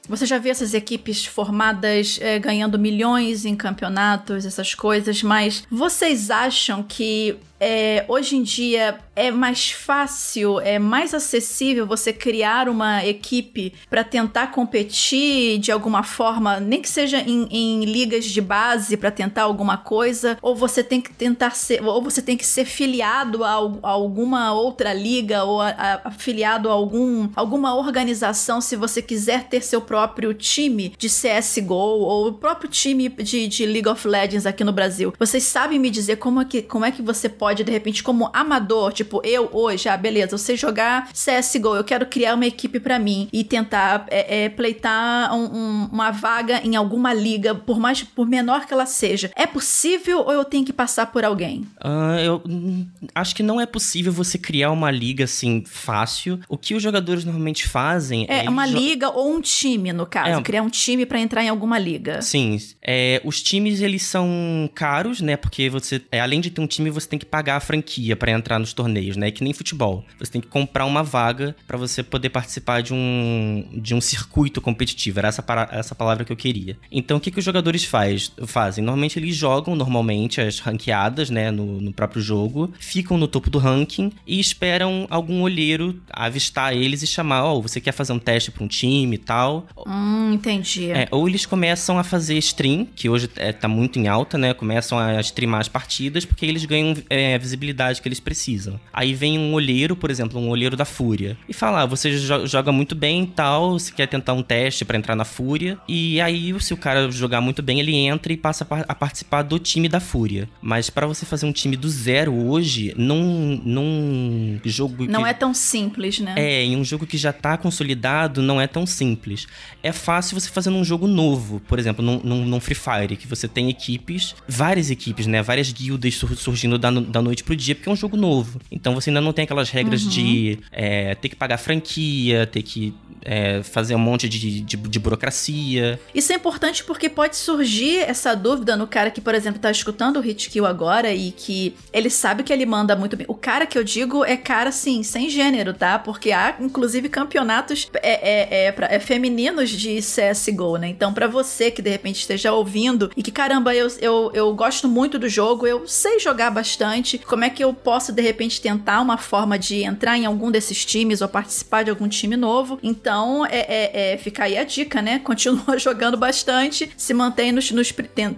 [0.08, 6.30] Você já vê essas equipes formadas é, ganhando milhões em campeonatos, essas coisas, mas vocês
[6.30, 13.06] acham que é, hoje em dia é mais fácil, é mais acessível você criar uma
[13.06, 18.98] equipe para tentar competir de alguma forma, nem que seja em, em ligas de base
[18.98, 22.66] para tentar alguma coisa, ou você tem que tentar ser, ou você tem que ser
[22.66, 28.76] filiado a, a alguma outra liga ou a, a, afiliado a algum, alguma organização se
[28.76, 33.88] você quiser ter seu próprio time de CSGO ou o próprio time de, de League
[33.88, 35.14] of Legends aqui no Brasil.
[35.18, 38.02] Vocês sabem me dizer como é que, como é que você pode pode, de repente,
[38.02, 42.48] como amador, tipo, eu hoje, ah, beleza, eu sei jogar CSGO, eu quero criar uma
[42.48, 47.54] equipe para mim e tentar é, é, pleitar um, um, uma vaga em alguma liga,
[47.54, 49.32] por mais, por menor que ela seja.
[49.36, 51.68] É possível ou eu tenho que passar por alguém?
[51.84, 56.40] Uh, eu hum, acho que não é possível você criar uma liga assim fácil.
[56.50, 58.46] O que os jogadores normalmente fazem é.
[58.46, 60.40] É uma liga ou um time, no caso.
[60.40, 62.24] É, criar um time para entrar em alguma liga.
[62.24, 62.58] Sim.
[62.82, 64.28] É, os times, eles são
[64.74, 65.38] caros, né?
[65.38, 68.32] Porque você, é, além de ter um time, você tem que pagar a franquia para
[68.32, 69.28] entrar nos torneios, né?
[69.28, 70.06] É que nem futebol.
[70.18, 74.62] Você tem que comprar uma vaga para você poder participar de um, de um circuito
[74.62, 75.20] competitivo.
[75.20, 76.78] Era essa, para, essa palavra que eu queria.
[76.90, 78.82] Então, o que, que os jogadores faz, fazem?
[78.82, 81.52] Normalmente, eles jogam normalmente as ranqueadas, né?
[81.52, 87.04] No, no próprio jogo, ficam no topo do ranking e esperam algum olheiro avistar eles
[87.04, 89.68] e chamar: Ó, oh, você quer fazer um teste para um time e tal.
[89.86, 90.90] Hum, entendi.
[90.92, 94.54] É, ou eles começam a fazer stream, que hoje é, tá muito em alta, né?
[94.54, 98.80] Começam a streamar as partidas, porque eles ganham é, é, a visibilidade que eles precisam.
[98.94, 102.72] Aí vem um olheiro, por exemplo, um olheiro da Fúria, e fala: ah, você joga
[102.72, 105.78] muito bem e tal, você quer tentar um teste para entrar na Fúria.
[105.88, 109.58] E aí, se o cara jogar muito bem, ele entra e passa a participar do
[109.58, 110.48] time da Fúria.
[110.62, 115.06] Mas para você fazer um time do zero hoje, num, num jogo.
[115.06, 115.30] Não que...
[115.30, 116.36] é tão simples, né?
[116.38, 119.48] É, em um jogo que já tá consolidado, não é tão simples.
[119.82, 123.28] É fácil você fazer num jogo novo, por exemplo, num, num, num Free Fire, que
[123.28, 125.42] você tem equipes, várias equipes, né?
[125.42, 128.60] Várias guildas surgindo da, da noite pro dia, porque é um jogo novo.
[128.72, 130.10] Então você ainda não tem aquelas regras uhum.
[130.10, 132.94] de é, ter que pagar franquia, ter que
[133.26, 136.00] é, fazer um monte de, de, de, burocracia.
[136.14, 140.18] Isso é importante porque pode surgir essa dúvida no cara que, por exemplo, tá escutando
[140.18, 143.26] o Hit Kill agora e que ele sabe que ele manda muito bem.
[143.28, 145.98] O cara que eu digo é cara, assim, sem gênero, tá?
[145.98, 150.88] Porque há, inclusive, campeonatos é, é, é, pra, é femininos de CSGO, né?
[150.88, 154.88] Então, para você que de repente esteja ouvindo e que, caramba, eu, eu, eu gosto
[154.88, 159.02] muito do jogo, eu sei jogar bastante, como é que eu posso, de repente, tentar
[159.02, 162.80] uma forma de entrar em algum desses times ou participar de algum time novo?
[162.82, 165.20] Então, é, é, é, fica aí a dica, né?
[165.24, 167.94] Continua jogando bastante, se mantém nos, nos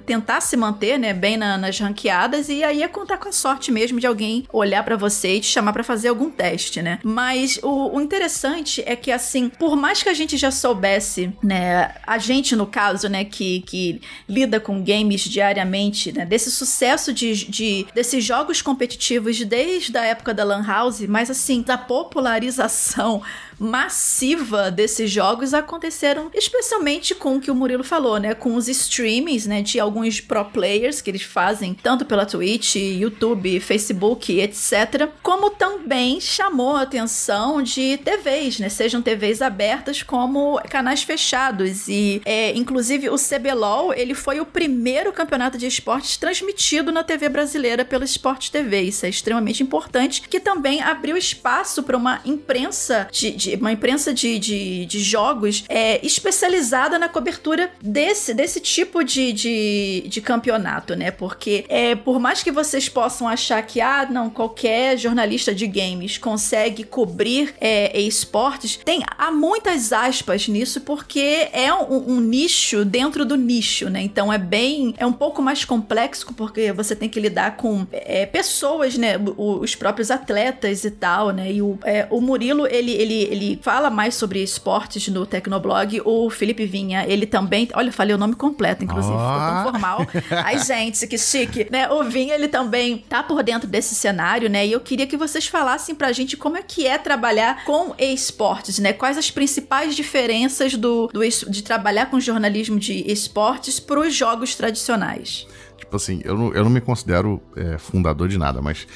[0.05, 3.71] tentar se manter, né, bem na, nas ranqueadas e aí é contar com a sorte
[3.71, 6.99] mesmo de alguém olhar para você e te chamar para fazer algum teste, né?
[7.03, 11.93] Mas o, o, interessante é que assim, por mais que a gente já soubesse, né,
[12.05, 17.45] a gente no caso, né, que, que lida com games diariamente, né, desse sucesso de,
[17.45, 18.23] de desses
[18.57, 23.21] jogos competitivos desde a época da Lan House, mas assim, da popularização
[23.59, 28.33] massiva desses jogos aconteceram especialmente com o que o Murilo falou, né?
[28.33, 29.61] Com os streamings, né?
[29.61, 35.09] De alguns pro players que eles fazem, tanto pela Twitch, YouTube, Facebook, etc.
[35.23, 38.69] Como também chamou a atenção de TVs, né?
[38.69, 41.87] Sejam TVs abertas como canais fechados.
[41.87, 47.29] E, é, inclusive, o CBLOL, ele foi o primeiro campeonato de esportes transmitido na TV
[47.29, 48.81] brasileira pela Sport TV.
[48.81, 53.71] Isso é extremamente importante, que também abriu espaço para uma imprensa de, de de uma
[53.71, 60.21] imprensa de, de, de jogos é, especializada na cobertura desse, desse tipo de, de, de
[60.21, 61.11] campeonato, né?
[61.11, 66.17] Porque é, por mais que vocês possam achar que, ah, não, qualquer jornalista de games
[66.17, 73.25] consegue cobrir é, esportes, tem há muitas aspas nisso, porque é um, um nicho dentro
[73.25, 74.01] do nicho, né?
[74.01, 74.93] Então é bem.
[74.97, 79.15] é um pouco mais complexo, porque você tem que lidar com é, pessoas, né?
[79.37, 81.51] Os próprios atletas e tal, né?
[81.51, 86.01] E o, é, o Murilo, ele, ele, ele fala mais sobre esportes no Tecnoblog.
[86.03, 87.69] O Felipe Vinha, ele também.
[87.73, 89.19] Olha, eu falei o nome completo, inclusive, oh.
[89.19, 90.07] ficou tão formal.
[90.43, 91.89] Ai, gente, que chique, né?
[91.89, 94.65] O Vinha, ele também tá por dentro desse cenário, né?
[94.65, 98.79] E eu queria que vocês falassem pra gente como é que é trabalhar com esportes,
[98.79, 98.93] né?
[98.93, 105.45] Quais as principais diferenças do, do de trabalhar com jornalismo de esportes pros jogos tradicionais.
[105.77, 108.87] Tipo assim, eu não, eu não me considero é, fundador de nada, mas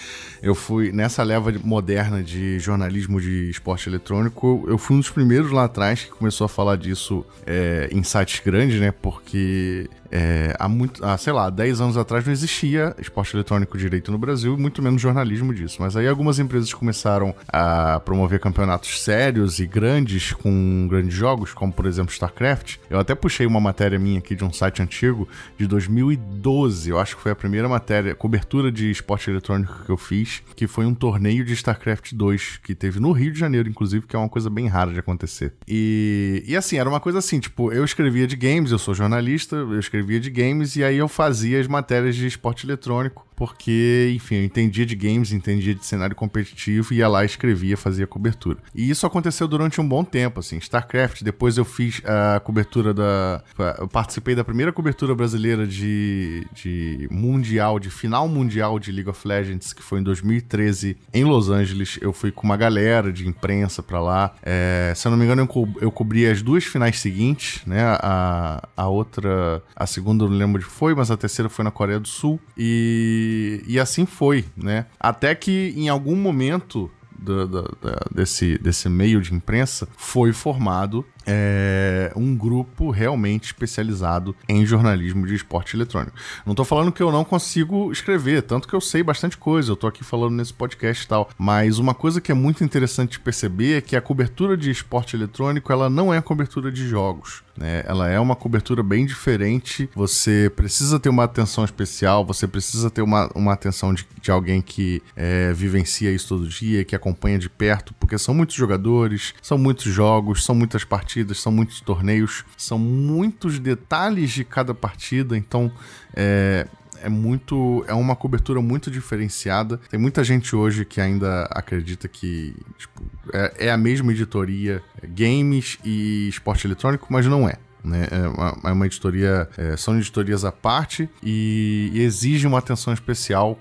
[0.42, 5.52] eu fui nessa leva moderna de jornalismo de esporte eletrônico, eu fui um dos primeiros
[5.52, 8.92] lá atrás que começou a falar disso é, em sites grandes, né?
[8.92, 14.12] Porque é, há muito, há, sei lá, 10 anos atrás não existia esporte eletrônico direito
[14.12, 15.78] no Brasil, muito menos jornalismo disso.
[15.80, 21.72] Mas aí algumas empresas começaram a promover campeonatos sérios e grandes com grandes jogos, como
[21.72, 22.78] por exemplo StarCraft.
[22.90, 26.90] Eu até puxei uma matéria minha aqui de um site antigo de 2012.
[26.90, 30.68] Eu acho que foi a primeira matéria, cobertura de esporte eletrônico que eu fiz, que
[30.68, 34.20] foi um torneio de StarCraft 2 que teve no Rio de Janeiro, inclusive, que é
[34.20, 35.54] uma coisa bem rara de acontecer.
[35.68, 39.56] E, e assim, era uma coisa assim, tipo, eu escrevia de games, eu sou jornalista,
[39.56, 44.14] eu escrevia escrevia de games e aí eu fazia as matérias de esporte eletrônico porque,
[44.16, 48.60] enfim, eu entendia de games, entendia de cenário competitivo, ia lá, escrevia, fazia cobertura.
[48.76, 50.58] E isso aconteceu durante um bom tempo, assim.
[50.58, 53.44] StarCraft, depois eu fiz a cobertura da.
[53.80, 59.28] Eu participei da primeira cobertura brasileira de, de Mundial, de final mundial de League of
[59.28, 61.98] Legends, que foi em 2013 em Los Angeles.
[62.00, 64.36] Eu fui com uma galera de imprensa pra lá.
[64.44, 67.82] É, se eu não me engano, eu, co eu cobri as duas finais seguintes, né?
[67.82, 71.72] A, a outra, a segunda eu não lembro de foi, mas a terceira foi na
[71.72, 72.40] Coreia do Sul.
[72.56, 73.31] E
[73.68, 74.86] e, assim foi, né?
[75.00, 77.70] Até que em algum momento do, do, do,
[78.14, 85.36] desse, desse meio de imprensa foi formado é, um grupo realmente especializado em jornalismo de
[85.36, 86.16] esporte eletrônico.
[86.46, 89.76] Não tô falando que eu não consigo escrever, tanto que eu sei bastante coisa, eu
[89.76, 93.78] tô aqui falando nesse podcast e tal, mas uma coisa que é muito interessante perceber
[93.78, 97.44] é que a cobertura de esporte eletrônico, ela não é a cobertura de jogos.
[97.58, 97.84] Né?
[97.86, 99.90] Ela é uma cobertura bem diferente.
[99.94, 104.62] Você precisa ter uma atenção especial, você precisa ter uma, uma atenção de, de alguém
[104.62, 109.58] que é, vivencia isso todo dia, que acompanha de perto, porque são muitos jogadores, são
[109.58, 115.38] muitos jogos, são muitas partidas partidas, são muitos torneios, são muitos detalhes de cada partida,
[115.38, 115.70] então
[116.16, 116.66] é,
[117.02, 117.84] é muito.
[117.88, 119.78] É uma cobertura muito diferenciada.
[119.90, 125.08] Tem muita gente hoje que ainda acredita que tipo, é, é, a mesma editoria, é
[125.08, 127.56] games e esporte eletrônico, mas não é.
[127.84, 128.08] Né?
[128.10, 129.50] É, uma, é uma editoria.
[129.58, 133.60] É, são editorias à parte e, e exige uma atenção especial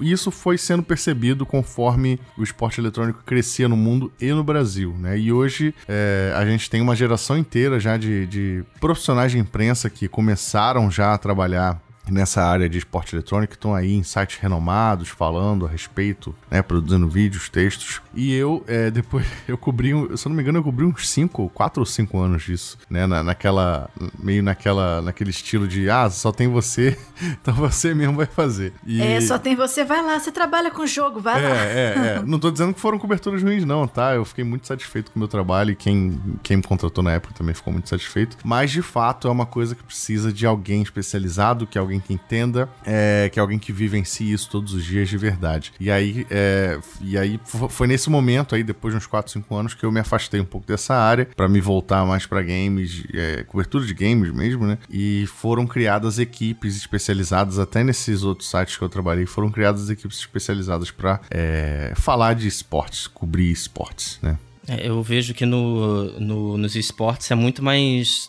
[0.00, 5.18] isso foi sendo percebido conforme o esporte eletrônico crescia no mundo e no Brasil, né?
[5.18, 9.90] E hoje é, a gente tem uma geração inteira já de, de profissionais de imprensa
[9.90, 15.08] que começaram já a trabalhar nessa área de esporte eletrônico, estão aí em sites renomados
[15.08, 18.00] falando a respeito, né, produzindo vídeos, textos.
[18.14, 21.50] E eu, é, depois, eu cobri, se eu não me engano, eu cobri uns 5,
[21.50, 26.32] 4 ou 5 anos disso, né, na, naquela, meio naquela, naquele estilo de, ah, só
[26.32, 26.98] tem você,
[27.40, 28.72] então você mesmo vai fazer.
[28.86, 29.00] E...
[29.00, 31.56] É, só tem você, vai lá, você trabalha com jogo, vai é, lá.
[31.56, 34.14] É, é, não tô dizendo que foram coberturas ruins não, tá?
[34.14, 37.34] Eu fiquei muito satisfeito com o meu trabalho e quem, quem me contratou na época
[37.34, 41.66] também ficou muito satisfeito, mas de fato é uma coisa que precisa de alguém especializado,
[41.66, 45.08] que alguém alguém que entenda, é, que é alguém que vivencie isso todos os dias
[45.08, 45.72] de verdade.
[45.78, 49.74] E aí, é, e aí foi nesse momento aí, depois de uns 4, 5 anos,
[49.74, 53.42] que eu me afastei um pouco dessa área para me voltar mais para games, é,
[53.44, 54.78] cobertura de games mesmo, né?
[54.88, 60.18] E foram criadas equipes especializadas, até nesses outros sites que eu trabalhei, foram criadas equipes
[60.18, 64.38] especializadas para é, falar de esportes, cobrir esportes, né?
[64.66, 68.28] É, eu vejo que no, no, nos esportes é muito mais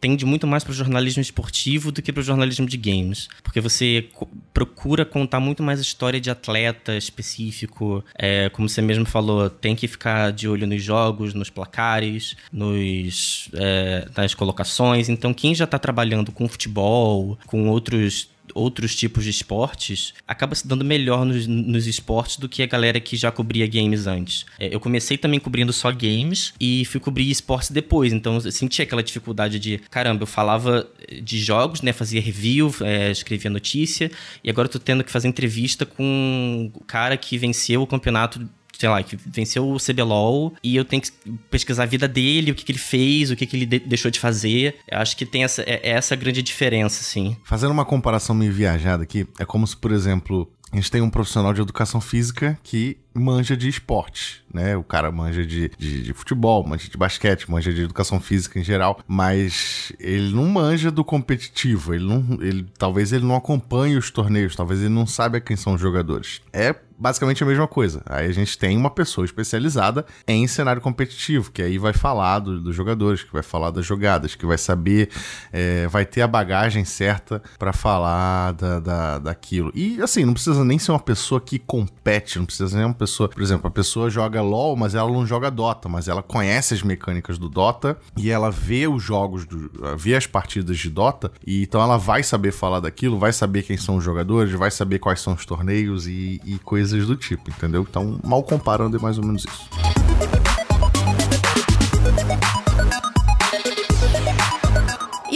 [0.00, 3.28] tende muito mais para o jornalismo esportivo do que para o jornalismo de games.
[3.42, 4.08] Porque você
[4.52, 8.04] procura contar muito mais história de atleta específico.
[8.16, 13.48] É, como você mesmo falou, tem que ficar de olho nos jogos, nos placares, nos,
[13.54, 15.08] é, nas colocações.
[15.08, 20.66] Então, quem já está trabalhando com futebol, com outros outros tipos de esportes, acaba se
[20.66, 24.46] dando melhor nos, nos esportes do que a galera que já cobria games antes.
[24.58, 28.82] É, eu comecei também cobrindo só games e fui cobrir esportes depois, então eu senti
[28.82, 30.88] aquela dificuldade de, caramba, eu falava
[31.22, 34.10] de jogos, né, fazia review, é, escrevia notícia,
[34.42, 38.48] e agora eu tô tendo que fazer entrevista com o cara que venceu o campeonato
[38.82, 41.12] sei lá, que venceu o CBLOL e eu tenho que
[41.48, 44.10] pesquisar a vida dele, o que, que ele fez, o que, que ele de deixou
[44.10, 44.74] de fazer.
[44.90, 47.36] Eu acho que tem essa, é, é essa grande diferença, assim.
[47.44, 51.10] Fazendo uma comparação meio viajada aqui, é como se, por exemplo, a gente tem um
[51.10, 54.76] profissional de educação física que manja de esporte, né?
[54.76, 58.64] O cara manja de, de, de, futebol, manja de basquete, manja de educação física em
[58.64, 64.10] geral, mas ele não manja do competitivo, ele não, ele, talvez ele não acompanhe os
[64.10, 66.40] torneios, talvez ele não saiba quem são os jogadores.
[66.52, 68.00] É basicamente a mesma coisa.
[68.06, 72.60] Aí a gente tem uma pessoa especializada em cenário competitivo, que aí vai falar do,
[72.60, 75.10] dos jogadores, que vai falar das jogadas, que vai saber,
[75.52, 79.72] é, vai ter a bagagem certa para falar da, da, daquilo.
[79.74, 83.28] E assim, não precisa nem ser uma pessoa que compete, não precisa nem uma pessoa,
[83.28, 86.82] por exemplo, a pessoa joga LoL, mas ela não joga Dota, mas ela conhece as
[86.84, 91.64] mecânicas do Dota e ela vê os jogos, do, vê as partidas de Dota, e
[91.64, 95.20] então ela vai saber falar daquilo, vai saber quem são os jogadores, vai saber quais
[95.20, 97.86] são os torneios e, e coisas do tipo, entendeu?
[97.88, 100.41] Então, mal comparando é mais ou menos isso.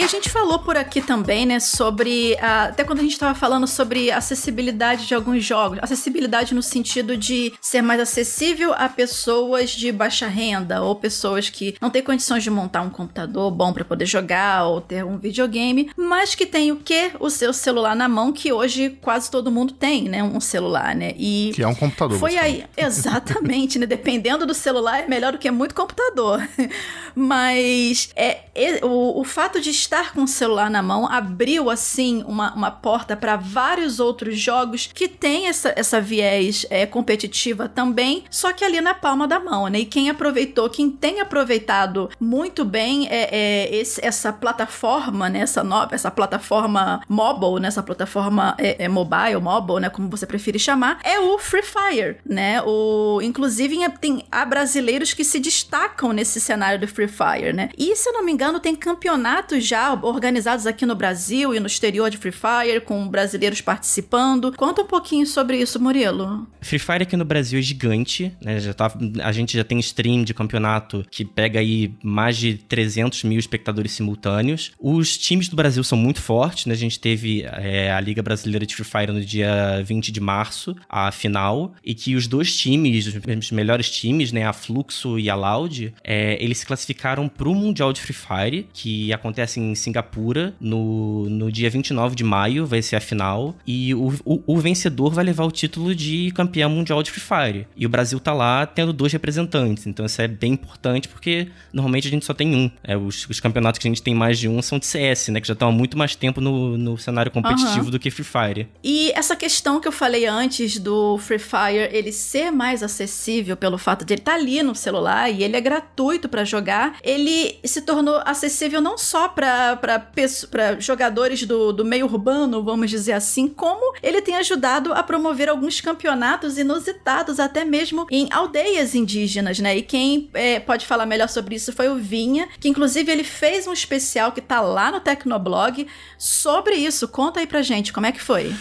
[0.06, 2.38] A gente falou por aqui também, né, sobre.
[2.38, 5.80] até quando a gente estava falando sobre acessibilidade de alguns jogos.
[5.82, 11.74] Acessibilidade no sentido de ser mais acessível a pessoas de baixa renda ou pessoas que
[11.80, 15.90] não têm condições de montar um computador bom para poder jogar ou ter um videogame,
[15.96, 17.10] mas que tem o quê?
[17.18, 20.22] O seu celular na mão, que hoje quase todo mundo tem, né?
[20.22, 21.14] Um celular, né?
[21.18, 21.50] E.
[21.52, 22.16] Que é um computador.
[22.16, 22.64] Foi aí.
[22.78, 23.86] Exatamente, né?
[23.86, 26.46] Dependendo do celular, é melhor do que muito computador.
[27.12, 32.24] Mas é, é o, o fato de estar com o celular na mão abriu, assim,
[32.26, 38.24] uma, uma porta para vários outros jogos que tem essa, essa viés é, competitiva também,
[38.30, 39.80] só que ali na palma da mão, né?
[39.80, 45.40] E quem aproveitou, quem tem aproveitado muito bem é, é esse, essa plataforma, né?
[45.40, 47.68] Essa nova, essa plataforma mobile, né?
[47.68, 49.90] Essa plataforma é, é mobile, mobile, né?
[49.90, 52.62] Como você preferir chamar, é o Free Fire, né?
[52.62, 57.70] O, inclusive, tem, há brasileiros que se destacam nesse cenário do Free Fire, né?
[57.76, 61.66] E, se eu não me engano, tem campeonatos já organizados aqui no Brasil e no
[61.66, 64.52] exterior de Free Fire, com brasileiros participando.
[64.56, 66.46] Conta um pouquinho sobre isso, Murilo.
[66.60, 68.58] Free Fire aqui no Brasil é gigante, né?
[68.58, 73.24] Já tá, a gente já tem stream de campeonato que pega aí mais de 300
[73.24, 74.72] mil espectadores simultâneos.
[74.80, 76.74] Os times do Brasil são muito fortes, né?
[76.74, 80.74] A gente teve é, a Liga Brasileira de Free Fire no dia 20 de março,
[80.88, 84.44] a final, e que os dois times, os melhores times, né?
[84.44, 88.68] A Fluxo e a Loud, é, eles se classificaram para o Mundial de Free Fire,
[88.72, 93.54] que acontece em Singapura no, no dia 29 de maio, vai ser a final.
[93.66, 97.66] E o, o, o, vencedor vai levar o título de campeão mundial de Free Fire.
[97.76, 99.86] E o Brasil tá lá tendo dois representantes.
[99.86, 102.70] Então isso é bem importante porque normalmente a gente só tem um.
[102.82, 105.40] É, os, os campeonatos que a gente tem mais de um são de CS, né?
[105.40, 107.90] Que já estão há muito mais tempo no, no cenário competitivo uhum.
[107.90, 108.68] do que Free Fire.
[108.82, 113.78] E essa questão que eu falei antes do Free Fire ele ser mais acessível pelo
[113.78, 117.58] fato de ele estar tá ali no celular e ele é gratuito para jogar, ele
[117.64, 123.48] se tornou acessível não só para para jogadores do, do meio urbano, vamos dizer assim,
[123.48, 129.78] como ele tem ajudado a promover alguns campeonatos inusitados, até mesmo em aldeias indígenas, né?
[129.78, 133.66] E quem é, pode falar melhor sobre isso foi o Vinha, que inclusive ele fez
[133.66, 135.86] um especial que tá lá no Tecnoblog
[136.18, 137.08] sobre isso.
[137.08, 138.54] Conta aí pra gente, como é que foi?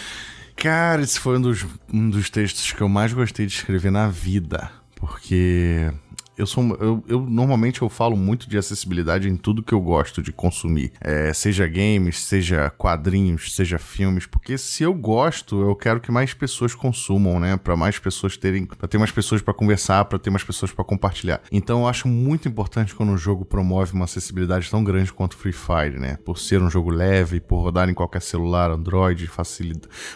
[0.56, 4.08] Cara, esse foi um dos, um dos textos que eu mais gostei de escrever na
[4.08, 5.92] vida, porque
[6.38, 6.76] eu sou.
[6.80, 10.92] Eu, eu, normalmente eu falo muito de acessibilidade em tudo que eu gosto de consumir.
[11.00, 14.26] É, seja games, seja quadrinhos, seja filmes.
[14.26, 17.58] Porque se eu gosto, eu quero que mais pessoas consumam, né?
[17.58, 18.66] Para mais pessoas terem.
[18.66, 21.42] para ter mais pessoas para conversar, para ter mais pessoas para compartilhar.
[21.52, 25.54] Então eu acho muito importante quando um jogo promove uma acessibilidade tão grande quanto Free
[25.54, 26.18] Fire, né?
[26.26, 29.30] Por ser um jogo leve, por rodar em qualquer celular, Android,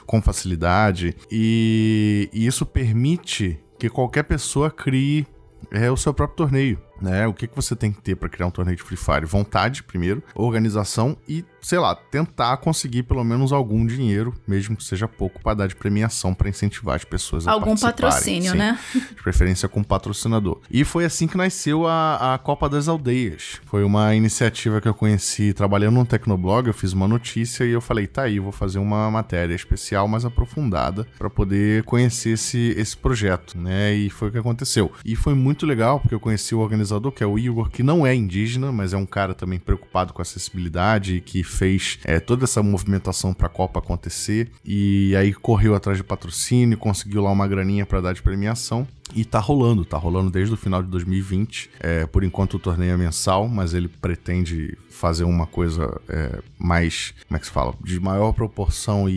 [0.06, 1.16] com facilidade.
[1.32, 5.26] E, e isso permite que qualquer pessoa crie
[5.72, 7.28] é, o seu próprio torneio né?
[7.28, 9.26] O que, que você tem que ter para criar um torneio de Free Fire?
[9.26, 15.08] Vontade, primeiro, organização e, sei lá, tentar conseguir pelo menos algum dinheiro, mesmo que seja
[15.08, 18.80] pouco, para dar de premiação para incentivar as pessoas a Algum patrocínio, sim, né?
[18.94, 20.60] De preferência com patrocinador.
[20.70, 23.60] E foi assim que nasceu a, a Copa das Aldeias.
[23.66, 27.82] Foi uma iniciativa que eu conheci trabalhando no Tecnoblog, eu fiz uma notícia e eu
[27.82, 32.96] falei, tá aí, vou fazer uma matéria especial mais aprofundada para poder conhecer esse, esse
[32.96, 33.94] projeto, né?
[33.94, 34.92] E foi o que aconteceu.
[35.04, 38.06] E foi muito legal, porque eu conheci o organizador que é o Igor, que não
[38.06, 42.46] é indígena, mas é um cara também preocupado com acessibilidade e que fez é, toda
[42.46, 44.52] essa movimentação para a Copa acontecer.
[44.64, 48.88] E aí correu atrás de patrocínio, conseguiu lá uma graninha para dar de premiação.
[49.16, 51.72] E tá rolando, tá rolando desde o final de 2020.
[51.80, 57.14] É, por enquanto o torneio é mensal, mas ele pretende fazer uma coisa é, mais,
[57.28, 57.74] como é que se fala?
[57.82, 59.14] De maior proporção e,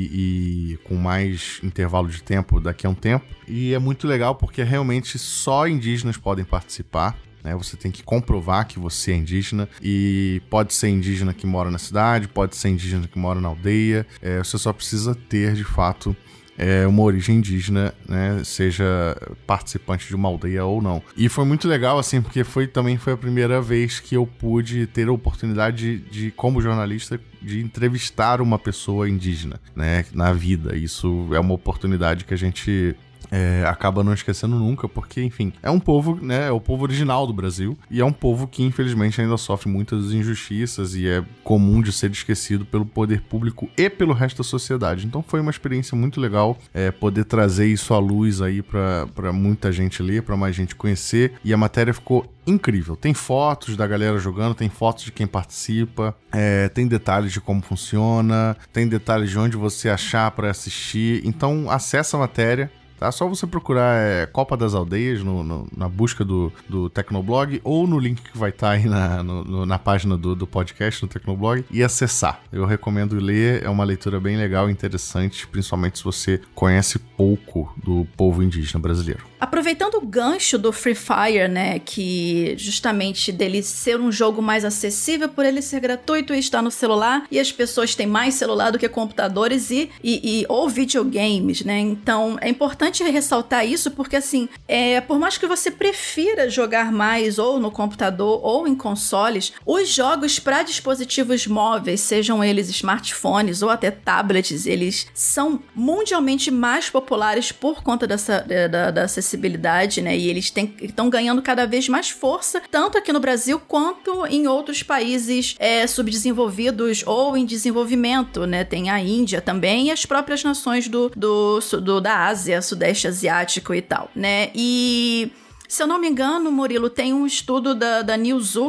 [0.73, 3.27] e, com mais intervalo de tempo daqui a um tempo.
[3.47, 7.19] E é muito legal porque realmente só indígenas podem participar.
[7.43, 7.55] Né?
[7.57, 11.79] Você tem que comprovar que você é indígena e pode ser indígena que mora na
[11.79, 14.07] cidade, pode ser indígena que mora na aldeia.
[14.21, 16.17] É, você só precisa ter de fato
[16.57, 19.17] é, uma origem indígena, né, seja
[19.47, 21.03] participante de uma aldeia ou não.
[21.17, 24.87] E foi muito legal, assim, porque foi também foi a primeira vez que eu pude
[24.87, 30.77] ter a oportunidade de, de como jornalista, de entrevistar uma pessoa indígena, né, na vida.
[30.77, 32.95] Isso é uma oportunidade que a gente
[33.31, 36.49] é, acaba não esquecendo nunca, porque, enfim, é um povo, né?
[36.49, 40.13] É o povo original do Brasil e é um povo que, infelizmente, ainda sofre muitas
[40.13, 45.07] injustiças e é comum de ser esquecido pelo poder público e pelo resto da sociedade.
[45.07, 49.73] Então foi uma experiência muito legal é, poder trazer isso à luz aí para muita
[49.73, 52.97] gente ler, para mais gente conhecer e a matéria ficou incrível.
[52.97, 57.63] Tem fotos da galera jogando, tem fotos de quem participa, é, tem detalhes de como
[57.63, 61.23] funciona, tem detalhes de onde você achar para assistir.
[61.25, 62.71] Então acessa a matéria
[63.03, 63.11] Tá?
[63.11, 67.85] Só você procurar é, Copa das Aldeias no, no, na busca do, do Tecnoblog ou
[67.85, 71.09] no link que vai estar tá aí na, no, na página do, do podcast no
[71.09, 72.41] Tecnoblog e acessar.
[72.53, 77.75] Eu recomendo ler, é uma leitura bem legal e interessante, principalmente se você conhece pouco
[77.77, 79.25] do povo indígena brasileiro.
[79.41, 85.29] Aproveitando o gancho do Free Fire, né, que justamente dele ser um jogo mais acessível
[85.29, 88.79] por ele ser gratuito e estar no celular, e as pessoas têm mais celular do
[88.79, 91.81] que computadores e, e, e ou videogames, né?
[91.81, 97.39] Então é importante ressaltar isso porque assim, é, por mais que você prefira jogar mais
[97.39, 103.71] ou no computador ou em consoles, os jogos para dispositivos móveis, sejam eles smartphones ou
[103.71, 110.17] até tablets, eles são mundialmente mais populares por conta dessa da, da acessibilidade acessibilidade, né?
[110.17, 114.83] E eles estão ganhando cada vez mais força, tanto aqui no Brasil quanto em outros
[114.83, 118.65] países é, subdesenvolvidos ou em desenvolvimento, né?
[118.65, 123.75] Tem a Índia também e as próprias nações do, do, do da Ásia, Sudeste Asiático
[123.75, 124.51] e tal, né?
[124.55, 125.33] E
[125.73, 128.15] se eu não me engano, Murilo, tem um estudo da, da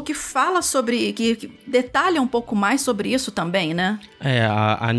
[0.05, 1.11] que fala sobre.
[1.11, 3.99] Que, que, detalha um pouco mais sobre isso também, né?
[4.21, 4.93] É, a, a.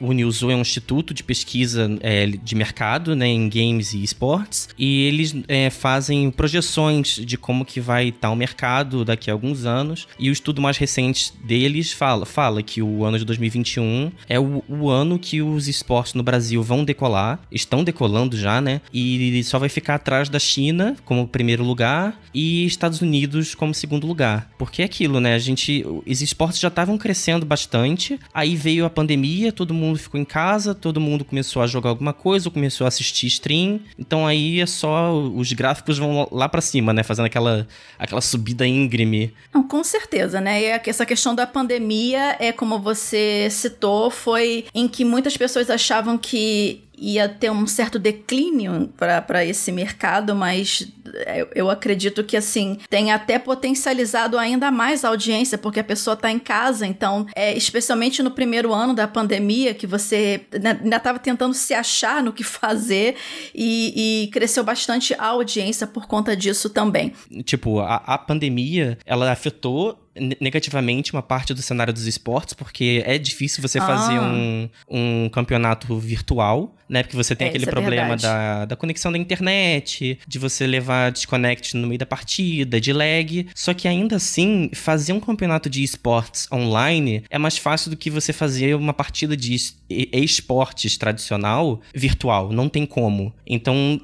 [0.00, 4.70] O Newzoo é um instituto de pesquisa é, de mercado, né, em games e esportes.
[4.78, 9.66] E eles é, fazem projeções de como que vai estar o mercado daqui a alguns
[9.66, 10.08] anos.
[10.18, 14.64] E o estudo mais recente deles fala, fala que o ano de 2021 é o,
[14.66, 17.38] o ano que os esportes no Brasil vão decolar.
[17.50, 18.80] Estão decolando já, né?
[18.94, 24.06] E só vai ficar atrás da China como primeiro lugar e Estados Unidos como segundo
[24.06, 24.50] lugar.
[24.58, 25.34] Porque é aquilo, né?
[25.34, 25.84] A gente.
[26.06, 30.74] Os esportes já estavam crescendo bastante, aí veio a pandemia, todo mundo ficou em casa,
[30.74, 33.80] todo mundo começou a jogar alguma coisa, começou a assistir stream.
[33.98, 35.12] Então aí é só.
[35.12, 37.02] Os gráficos vão lá para cima, né?
[37.02, 37.66] Fazendo aquela,
[37.98, 39.32] aquela subida íngreme.
[39.52, 40.62] Não, com certeza, né?
[40.62, 46.18] E essa questão da pandemia é como você citou, foi em que muitas pessoas achavam
[46.18, 50.88] que ia ter um certo declínio para esse mercado, mas
[51.36, 56.14] eu, eu, acredito que assim tem até potencializado ainda mais a audiência, porque a pessoa
[56.14, 60.96] está em casa, então, é, especialmente no primeiro ano da pandemia, que você né, ainda
[60.96, 63.16] estava tentando se achar no que fazer
[63.52, 67.12] e, e, cresceu bastante a audiência por conta disso também.
[67.44, 69.98] Tipo, a, a pandemia ela afetou
[70.40, 73.86] negativamente uma parte do cenário dos esportes, porque é difícil você ah.
[73.86, 77.02] fazer um, um campeonato virtual, né?
[77.02, 80.66] Porque você tem é, aquele é problema é da, da conexão da internet, de você
[80.66, 83.46] levar desconnect no meio da partida, de lag.
[83.54, 88.10] Só que ainda assim, fazer um campeonato de esportes online é mais fácil do que
[88.10, 89.56] você fazer uma partida de
[89.88, 92.52] esportes tradicional virtual.
[92.52, 93.32] Não tem como.
[93.46, 93.98] Então,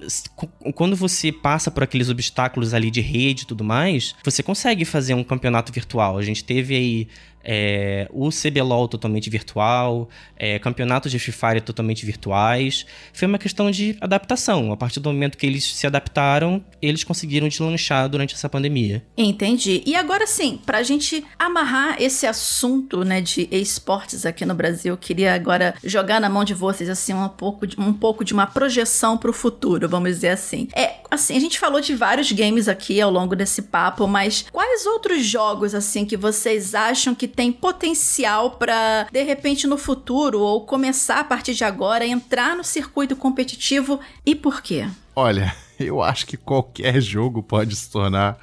[0.74, 5.12] quando você passa por aqueles obstáculos ali de rede e tudo mais, você consegue fazer
[5.12, 5.97] um campeonato virtual.
[6.00, 7.08] A gente teve aí
[7.44, 12.86] é, o CBLOL totalmente virtual, é, campeonatos de Fire totalmente virtuais.
[13.12, 14.72] Foi uma questão de adaptação.
[14.72, 19.04] A partir do momento que eles se adaptaram, eles conseguiram deslanchar durante essa pandemia.
[19.16, 19.82] Entendi.
[19.86, 24.98] E agora sim, pra gente amarrar esse assunto né, de esportes aqui no Brasil, eu
[24.98, 28.46] queria agora jogar na mão de vocês assim um pouco de, um pouco de uma
[28.46, 30.68] projeção pro futuro, vamos dizer assim.
[30.74, 34.86] É, assim, a gente falou de vários games aqui ao longo desse papo, mas quais
[34.86, 40.64] outros jogos assim que vocês acham que tem potencial para de repente no futuro ou
[40.64, 44.86] começar a partir de agora entrar no circuito competitivo e por quê?
[45.14, 48.38] Olha, eu acho que qualquer jogo pode se tornar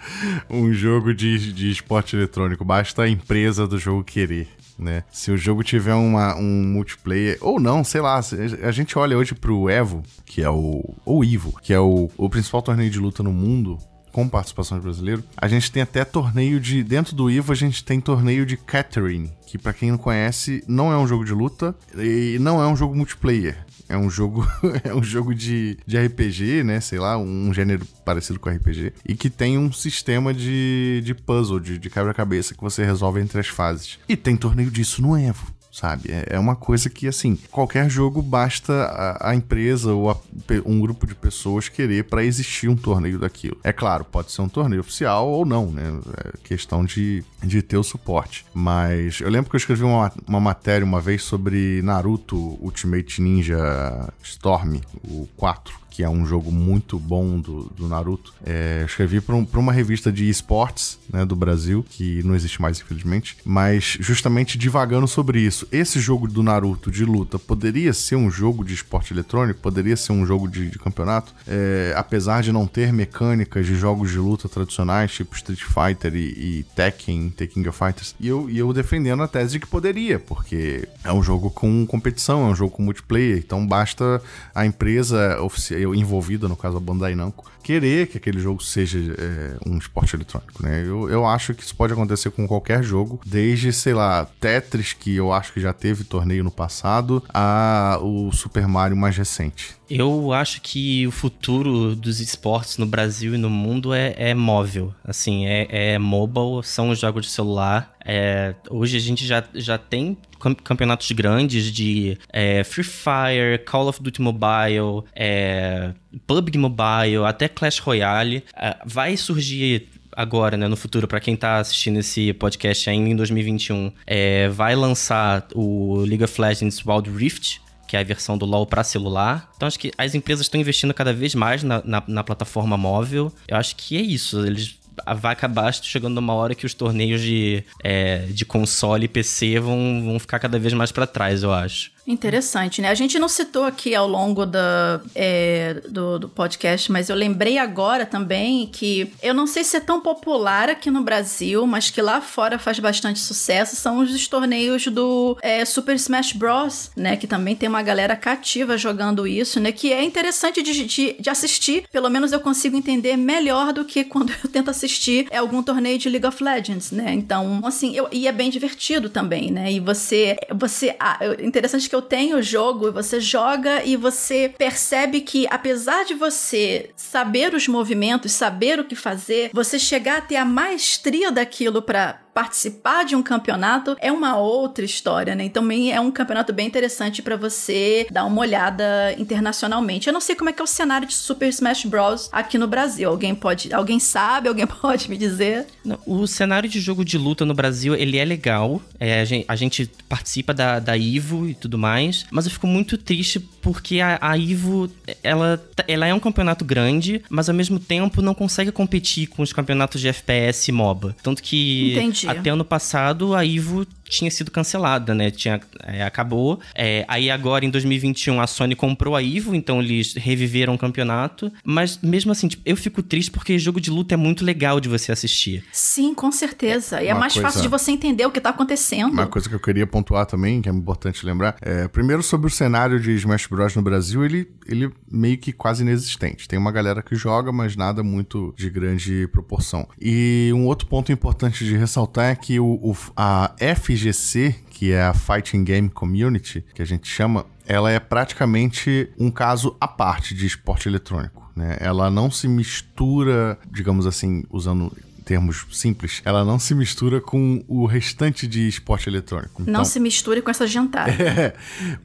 [0.50, 2.64] um jogo de, de esporte eletrônico.
[2.64, 4.48] Basta a empresa do jogo querer.
[4.78, 5.04] Né?
[5.10, 8.20] Se o jogo tiver uma, um multiplayer, ou não, sei lá,
[8.62, 10.84] a gente olha hoje pro Evo, que é o.
[11.06, 13.80] ou Ivo, que é o, o principal torneio de luta no mundo,
[14.16, 15.22] com participação de brasileiro.
[15.36, 16.82] A gente tem até torneio de.
[16.82, 20.90] Dentro do Ivo, a gente tem torneio de Catherine, que para quem não conhece, não
[20.90, 23.58] é um jogo de luta e não é um jogo multiplayer.
[23.90, 24.48] É um jogo,
[24.86, 26.80] é um jogo de, de RPG, né?
[26.80, 28.94] Sei lá, um gênero parecido com RPG.
[29.06, 33.42] E que tem um sistema de, de puzzle, de, de quebra-cabeça que você resolve entre
[33.42, 34.00] as fases.
[34.08, 36.10] E tem torneio disso no Evo sabe?
[36.10, 40.18] É, é uma coisa que, assim, qualquer jogo basta a, a empresa ou a,
[40.66, 43.58] um grupo de pessoas querer para existir um torneio daquilo.
[43.62, 46.00] É claro, pode ser um torneio oficial ou não, né?
[46.24, 48.46] É questão de, de ter o suporte.
[48.54, 54.10] Mas eu lembro que eu escrevi uma, uma matéria uma vez sobre Naruto Ultimate Ninja
[54.24, 58.34] Storm, o 4 que é um jogo muito bom do, do Naruto.
[58.46, 62.82] É, escrevi para um, uma revista de esportes né, do Brasil, que não existe mais,
[62.82, 65.66] infelizmente, mas justamente divagando sobre isso.
[65.72, 70.12] Esse jogo do Naruto de luta poderia ser um jogo de esporte eletrônico, poderia ser
[70.12, 74.50] um jogo de, de campeonato, é, apesar de não ter mecânicas de jogos de luta
[74.50, 78.16] tradicionais, tipo Street Fighter e, e Tekken, King of Fighters.
[78.20, 81.86] E eu, e eu defendendo a tese de que poderia, porque é um jogo com
[81.86, 84.22] competição, é um jogo com multiplayer, então basta
[84.54, 89.58] a empresa oficial envolvida, no caso a Bandai Namco, querer que aquele jogo seja é,
[89.66, 90.84] um esporte eletrônico, né?
[90.86, 95.16] Eu, eu acho que isso pode acontecer com qualquer jogo, desde, sei lá, Tetris, que
[95.16, 99.76] eu acho que já teve torneio no passado, a o Super Mario mais recente.
[99.90, 104.94] Eu acho que o futuro dos esportes no Brasil e no mundo é, é móvel.
[105.04, 107.94] Assim, é, é mobile, são os jogos de celular.
[108.04, 110.18] É, hoje a gente já, já tem
[110.54, 115.92] campeonatos grandes de é, Free Fire, Call of Duty Mobile, é,
[116.28, 118.44] PUBG Mobile, até Clash Royale.
[118.56, 123.16] É, vai surgir agora, né, no futuro, para quem tá assistindo esse podcast ainda em
[123.16, 128.46] 2021, é, vai lançar o League of Legends Wild Rift, que é a versão do
[128.46, 129.52] LoL para celular.
[129.56, 133.32] Então acho que as empresas estão investindo cada vez mais na, na, na, plataforma móvel.
[133.48, 134.46] Eu acho que é isso.
[134.46, 134.80] Eles
[135.18, 140.04] vai acabar chegando numa hora que os torneios de, é, de console e PC vão,
[140.04, 141.95] vão ficar cada vez mais para trás, eu acho.
[142.08, 142.90] Interessante, né?
[142.90, 147.58] A gente não citou aqui ao longo da, é, do, do, podcast, mas eu lembrei
[147.58, 152.02] agora também que eu não sei se é tão popular aqui no Brasil, mas que
[152.02, 157.18] lá fora faz bastante sucesso, são os torneios do é, Super Smash Bros, né?
[157.18, 159.72] Que também tem uma galera cativa jogando isso, né?
[159.72, 164.04] Que é interessante de, de, de assistir, pelo menos eu consigo entender melhor do que
[164.06, 167.12] quando eu tento assistir é, algum torneio de League of Legends, né?
[167.14, 169.72] Então, assim, eu, e é bem divertido também, né?
[169.72, 175.22] E você, você, ah, interessante que eu tenho o jogo, você joga e você percebe
[175.22, 180.36] que, apesar de você saber os movimentos, saber o que fazer, você chegar a ter
[180.36, 185.46] a maestria daquilo para participar de um campeonato é uma outra história, né?
[185.46, 190.06] Então também é um campeonato bem interessante para você dar uma olhada internacionalmente.
[190.06, 192.68] Eu não sei como é que é o cenário de Super Smash Bros aqui no
[192.68, 193.10] Brasil.
[193.10, 194.48] Alguém pode, alguém sabe?
[194.48, 195.66] Alguém pode me dizer?
[196.06, 198.80] O cenário de jogo de luta no Brasil ele é legal.
[199.00, 202.68] É, a, gente, a, gente, participa da, da Ivo e tudo mais, mas eu fico
[202.68, 204.88] muito triste porque a, a Ivo
[205.24, 209.52] ela, ela é um campeonato grande, mas ao mesmo tempo não consegue competir com os
[209.52, 211.16] campeonatos de FPS e MOBA.
[211.24, 212.25] Tanto que Entendi.
[212.28, 215.32] Até ano passado, a Ivo tinha sido cancelada, né?
[215.32, 216.60] Tinha, é, acabou.
[216.74, 221.52] É, aí agora, em 2021, a Sony comprou a Ivo, então eles reviveram o campeonato.
[221.64, 224.88] Mas mesmo assim, tipo, eu fico triste porque jogo de luta é muito legal de
[224.90, 225.64] você assistir.
[225.72, 227.02] Sim, com certeza.
[227.02, 229.12] E é mais coisa- fácil de você entender o que tá acontecendo.
[229.12, 232.50] Uma coisa que eu queria pontuar também, que é importante lembrar, é, primeiro sobre o
[232.50, 236.48] cenário de Smash Bros no Brasil, ele, ele meio que quase inexistente.
[236.48, 239.88] Tem uma galera que joga, mas nada muito de grande proporção.
[240.00, 243.54] E um outro ponto importante de ressaltar é que o, o- a
[243.96, 249.32] FGC, que é a Fighting Game Community, que a gente chama, ela é praticamente um
[249.32, 251.50] caso à parte de esporte eletrônico.
[251.56, 251.78] Né?
[251.80, 254.92] Ela não se mistura, digamos assim, usando
[255.24, 259.64] termos simples, ela não se mistura com o restante de esporte eletrônico.
[259.64, 261.10] Não Então- se misture com essa gentada.
[261.20, 261.56] é,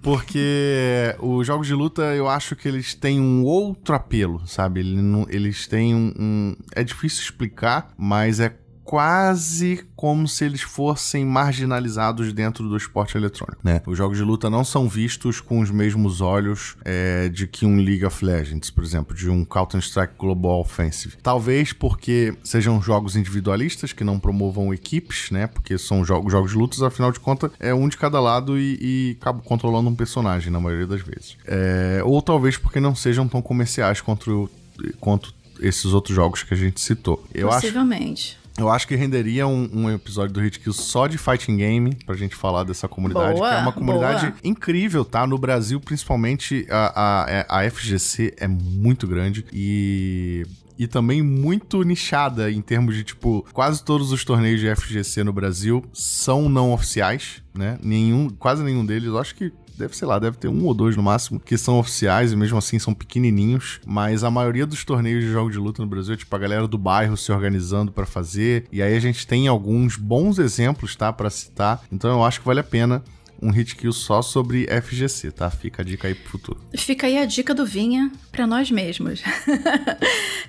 [0.00, 4.80] porque os jogos de luta eu acho que eles têm um outro apelo, sabe?
[4.80, 8.54] Ele não- eles têm um, um- É difícil explicar, mas é
[8.90, 13.80] quase como se eles fossem marginalizados dentro do esporte eletrônico, né?
[13.86, 17.76] Os jogos de luta não são vistos com os mesmos olhos é, de que um
[17.76, 21.18] League of Legends, por exemplo, de um Counter-Strike Global Offensive.
[21.22, 25.46] Talvez porque sejam jogos individualistas que não promovam equipes, né?
[25.46, 28.76] Porque são jogos, jogos de lutas, afinal de contas, é um de cada lado e,
[28.80, 31.36] e acaba controlando um personagem na maioria das vezes.
[31.46, 34.50] É, ou talvez porque não sejam tão comerciais quanto,
[34.98, 37.24] quanto esses outros jogos que a gente citou.
[37.32, 38.39] Eu acho Possivelmente.
[38.60, 42.14] Eu acho que renderia um, um episódio do Hit Kill só de fighting game pra
[42.14, 44.38] gente falar dessa comunidade, Boa, que é uma comunidade boa.
[44.44, 45.26] incrível, tá?
[45.26, 50.44] No Brasil, principalmente, a, a, a FGC é muito grande e.
[50.78, 55.30] E também muito nichada em termos de, tipo, quase todos os torneios de FGC no
[55.30, 57.78] Brasil são não oficiais, né?
[57.82, 60.96] Nenhum, quase nenhum deles, eu acho que deve, sei lá, deve ter um ou dois
[60.96, 63.80] no máximo, que são oficiais e mesmo assim são pequenininhos.
[63.84, 66.68] Mas a maioria dos torneios de jogos de luta no Brasil é tipo a galera
[66.68, 68.66] do bairro se organizando pra fazer.
[68.70, 71.12] E aí a gente tem alguns bons exemplos, tá?
[71.12, 71.82] Pra citar.
[71.90, 73.02] Então eu acho que vale a pena
[73.42, 75.50] um hit kill só sobre FGC, tá?
[75.50, 76.60] Fica a dica aí pro futuro.
[76.76, 79.22] Fica aí a dica do Vinha pra nós mesmos.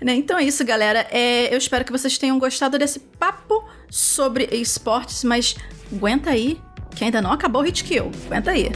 [0.02, 1.06] Né, então é isso, galera.
[1.12, 5.56] É, eu espero que vocês tenham gostado desse papo sobre esportes, mas
[5.94, 6.60] aguenta aí,
[6.96, 8.12] que ainda não acabou o Hit Kill.
[8.28, 8.72] Aguenta aí.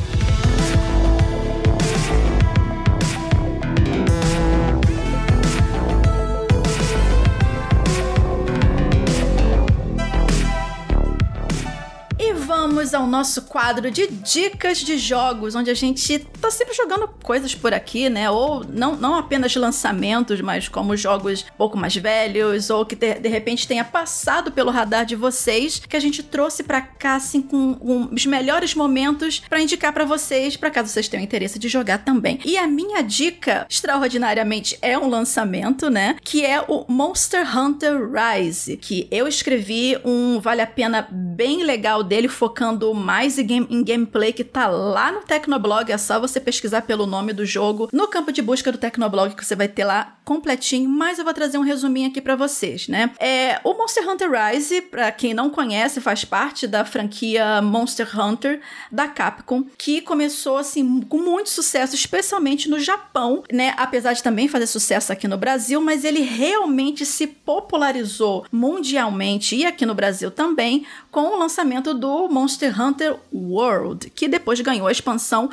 [12.65, 17.53] Vamos ao nosso quadro de dicas de jogos, onde a gente tá sempre jogando coisas
[17.53, 18.27] por aqui, né?
[18.31, 23.29] Ou não, não apenas lançamentos, mas como jogos um pouco mais velhos, ou que de,
[23.29, 27.75] repente tenha passado pelo radar de vocês, que a gente trouxe pra cá, assim, com,
[27.75, 31.99] com os melhores momentos pra indicar pra vocês, pra caso vocês tenham interesse de jogar
[31.99, 32.39] também.
[32.43, 36.15] E a minha dica, extraordinariamente, é um lançamento, né?
[36.23, 42.01] Que é o Monster Hunter Rise, que eu escrevi um vale a pena bem legal
[42.01, 45.91] dele, focando mais em, game- em gameplay, que tá lá no Tecnoblog.
[45.91, 49.43] É só você pesquisar pelo nome do jogo no campo de busca do Tecnoblog, que
[49.45, 50.89] você vai ter lá completinho.
[50.89, 53.11] Mas eu vou trazer um resuminho aqui pra vocês, né?
[53.19, 58.61] É, o Monster Hunter Rise, pra quem não conhece, faz parte da franquia Monster Hunter
[58.89, 63.73] da Capcom, que começou assim com muito sucesso, especialmente no Japão, né?
[63.75, 69.65] Apesar de também fazer sucesso aqui no Brasil, mas ele realmente se popularizou mundialmente e
[69.65, 72.44] aqui no Brasil também com o lançamento do Monster
[72.79, 75.49] Hunter World, que depois ganhou a expansão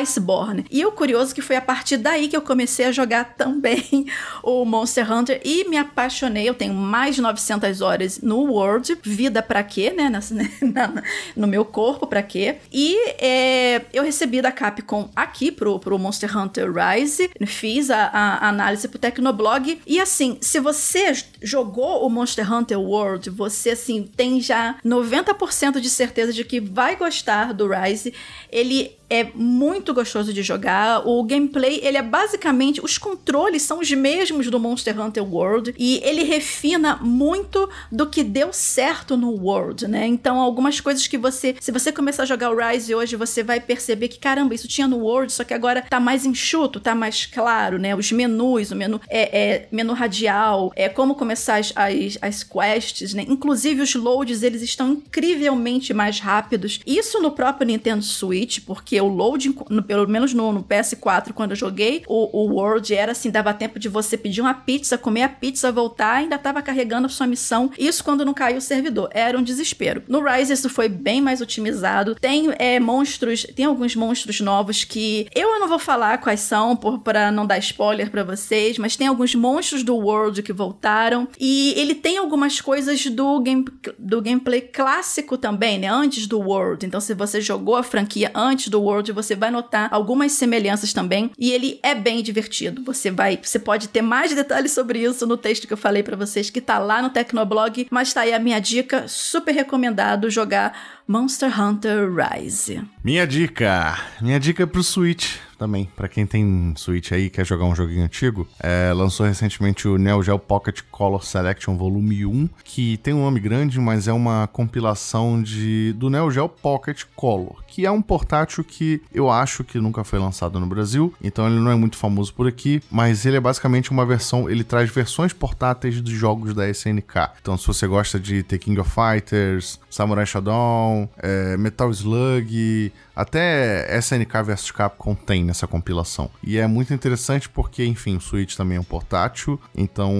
[0.00, 0.64] Iceborne.
[0.70, 4.06] E o curioso é que foi a partir daí que eu comecei a jogar também
[4.42, 6.48] o Monster Hunter e me apaixonei.
[6.48, 8.98] Eu tenho mais de 900 horas no World.
[9.02, 10.08] Vida pra quê, né?
[10.62, 11.02] Na-
[11.36, 12.56] no meu corpo, pra quê?
[12.72, 17.30] E é, eu recebi da Capcom aqui pro, pro Monster Hunter Rise.
[17.46, 19.80] Fiz a, a análise pro Tecnoblog.
[19.86, 25.90] E assim, se você jogou o Monster Hunter World, você assim tem já 90% de
[25.90, 28.12] certeza de que vai gostar do Rise.
[28.50, 31.06] Ele é muito gostoso de jogar.
[31.06, 32.82] O gameplay, ele é basicamente.
[32.82, 35.74] Os controles são os mesmos do Monster Hunter World.
[35.78, 40.06] E ele refina muito do que deu certo no World, né?
[40.06, 41.54] Então, algumas coisas que você.
[41.60, 44.88] Se você começar a jogar o Rise hoje, você vai perceber que, caramba, isso tinha
[44.88, 47.94] no World, só que agora tá mais enxuto, tá mais claro, né?
[47.94, 53.12] Os menus, o menu é, é menu radial, é como começar as, as, as quests,
[53.12, 53.26] né?
[53.28, 56.80] Inclusive, os loads, eles estão incrivelmente mais rápidos.
[56.86, 61.50] Isso no próprio Nintendo Switch, porque o loading, no, pelo menos no, no, PS4, quando
[61.50, 65.22] eu joguei, o, o World era assim, dava tempo de você pedir uma pizza, comer
[65.22, 67.70] a pizza, voltar, ainda tava carregando a sua missão.
[67.78, 69.08] Isso quando não caiu o servidor.
[69.12, 70.02] Era um desespero.
[70.08, 72.14] No Rise isso foi bem mais otimizado.
[72.14, 77.00] Tem é, monstros, tem alguns monstros novos que eu não vou falar quais são, por,
[77.00, 81.28] pra não dar spoiler para vocês, mas tem alguns monstros do World que voltaram.
[81.38, 83.64] E ele tem algumas coisas do, game,
[83.98, 85.88] do gameplay clássico também, né?
[85.88, 86.86] Antes do World.
[86.86, 91.30] Então, se você jogou a franquia antes do World, você vai notar algumas semelhanças também.
[91.38, 92.82] E ele é bem divertido.
[92.84, 96.16] Você vai, você pode ter mais detalhes sobre isso no texto que eu falei para
[96.16, 97.86] vocês, que tá lá no Tecnoblog.
[97.90, 102.82] Mas tá aí a minha dica, super recomendado jogar Monster Hunter Rise.
[103.02, 105.88] Minha dica, minha dica é pro Switch também.
[105.94, 110.20] Para quem tem Switch aí quer jogar um joguinho antigo, é, lançou recentemente o Neo
[110.22, 115.40] Geo Pocket Color Selection Volume 1, que tem um nome grande, mas é uma compilação
[115.40, 120.02] de do Neo Geo Pocket Color, que é um portátil que eu acho que nunca
[120.02, 123.40] foi lançado no Brasil, então ele não é muito famoso por aqui, mas ele é
[123.40, 127.30] basicamente uma versão, ele traz versões portáteis dos jogos da SNK.
[127.40, 130.91] Então se você gosta de The King of Fighters, Samurai Shodown,
[131.22, 136.30] é, Metal Slug, até SNK vs Capcom tem nessa compilação.
[136.42, 140.14] E é muito interessante porque, enfim, o Switch também é um portátil, então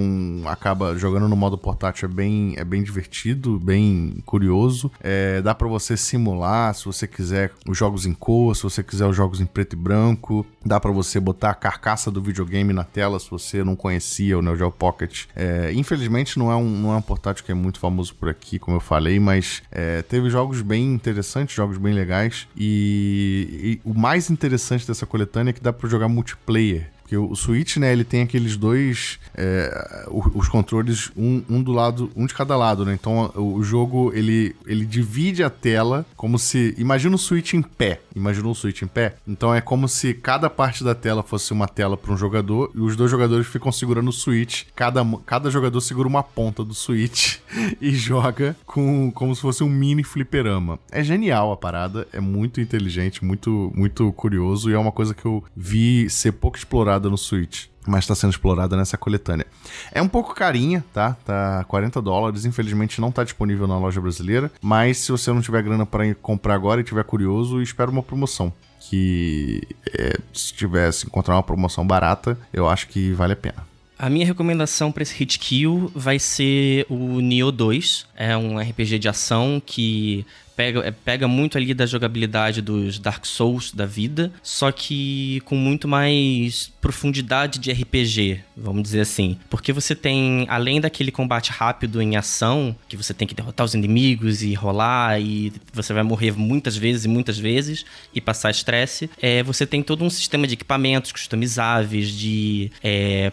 [0.47, 4.91] acaba jogando no modo portátil é bem, é bem divertido, bem curioso.
[5.01, 9.07] É, dá para você simular, se você quiser, os jogos em cor, se você quiser
[9.07, 10.47] os jogos em preto e branco.
[10.65, 14.43] Dá para você botar a carcaça do videogame na tela se você não conhecia o
[14.43, 15.25] Neo Geo Pocket.
[15.35, 18.59] É, infelizmente não é, um, não é um portátil que é muito famoso por aqui,
[18.59, 23.95] como eu falei, mas é, teve jogos bem interessantes, jogos bem legais e e, o
[23.95, 26.91] mais interessante dessa coletânea é que dá para jogar multiplayer.
[27.13, 29.19] Porque o Switch, né, ele tem aqueles dois.
[29.35, 32.95] É, os controles, um, um, do lado, um de cada lado, né?
[32.95, 36.75] Então o jogo ele, ele divide a tela como se.
[36.79, 38.01] Imagina o Switch em pé.
[38.17, 39.17] Imagina o Switch em pé?
[39.29, 42.81] Então é como se cada parte da tela fosse uma tela para um jogador e
[42.81, 44.65] os dois jogadores ficam segurando o Switch.
[44.75, 47.39] Cada, cada jogador segura uma ponta do Switch
[47.81, 50.79] e joga com como se fosse um mini fliperama.
[50.91, 55.27] É genial a parada, é muito inteligente, muito, muito curioso e é uma coisa que
[55.27, 59.47] eu vi ser pouco explorada explorada no Switch, mas está sendo explorada nessa coletânea.
[59.91, 61.17] É um pouco carinha, tá?
[61.25, 65.63] Tá 40 dólares, infelizmente não está disponível na loja brasileira, mas se você não tiver
[65.63, 68.53] grana para comprar agora e tiver curioso, espera uma promoção.
[68.81, 69.63] Que
[69.97, 73.72] é, se tivesse encontrar uma promoção barata, eu acho que vale a pena.
[74.03, 78.09] A minha recomendação para esse hit kill vai ser o Nioh 2.
[78.17, 80.27] É um RPG de ação que
[80.57, 85.55] pega, é, pega muito ali da jogabilidade dos Dark Souls da vida, só que com
[85.55, 89.39] muito mais profundidade de RPG, vamos dizer assim.
[89.49, 93.73] Porque você tem, além daquele combate rápido em ação, que você tem que derrotar os
[93.73, 99.09] inimigos e rolar, e você vai morrer muitas vezes e muitas vezes e passar estresse,
[99.21, 103.31] é, você tem todo um sistema de equipamentos customizáveis, de é,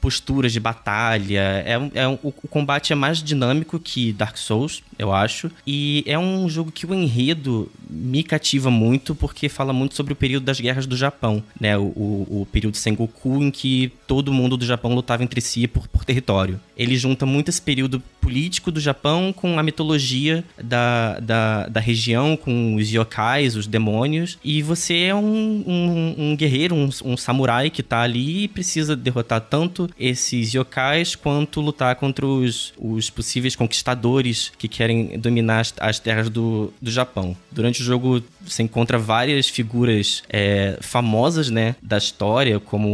[0.00, 1.62] posturas de batalha.
[1.64, 5.50] É, é um, o, combate é mais dinâmico que Dark Souls, eu acho.
[5.66, 10.16] E é um jogo que o enredo me cativa muito porque fala muito sobre o
[10.16, 11.76] período das guerras do Japão, né?
[11.76, 15.86] O, o, o período Sengoku em que todo mundo do Japão lutava entre si por,
[15.88, 16.60] por território.
[16.78, 22.36] Ele junta muito esse período político do Japão com a mitologia da, da, da região,
[22.36, 24.38] com os yokais, os demônios.
[24.44, 28.94] E você é um, um, um guerreiro, um, um samurai que tá ali e precisa
[28.94, 35.74] derrotar tanto esses yokais quanto lutar contra os, os possíveis conquistadores que querem dominar as,
[35.80, 37.36] as terras do, do Japão.
[37.50, 42.88] Durante o jogo você encontra várias figuras é, famosas né, da história, como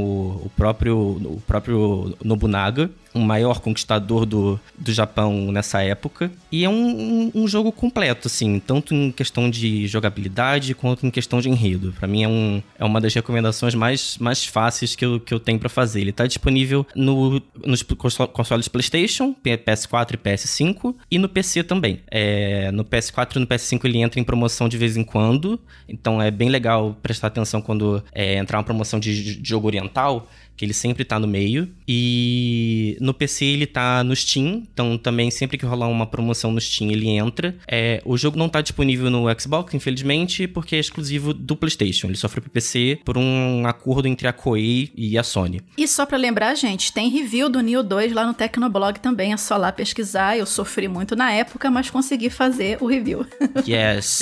[0.45, 6.31] o próprio, o próprio Nobunaga, o maior conquistador do, do Japão nessa época.
[6.51, 11.11] E é um, um, um, jogo completo, assim, tanto em questão de jogabilidade quanto em
[11.11, 11.93] questão de enredo.
[11.93, 15.39] Para mim é, um, é uma das recomendações mais, mais fáceis que eu, que eu
[15.39, 16.01] tenho para fazer.
[16.01, 17.83] Ele tá disponível no, nos
[18.33, 22.01] consoles PlayStation, PS4 e PS5, e no PC também.
[22.11, 26.21] É, no PS4 e no PS5 ele entra em promoção de vez em quando, então
[26.21, 30.65] é bem legal prestar atenção quando é, entrar uma promoção de, de jogo oriental que
[30.65, 31.69] ele sempre tá no meio.
[31.87, 36.61] E no PC ele tá no Steam, então também sempre que rolar uma promoção no
[36.61, 37.57] Steam ele entra.
[37.67, 42.09] É, o jogo não tá disponível no Xbox, infelizmente, porque é exclusivo do PlayStation.
[42.09, 45.61] Ele sofre pro PC por um acordo entre a Koei e a Sony.
[45.77, 49.37] E só para lembrar, gente, tem review do Neo 2 lá no Tecnoblog também, é
[49.37, 50.37] só lá pesquisar.
[50.37, 53.27] Eu sofri muito na época, mas consegui fazer o review.
[53.67, 54.21] Yes.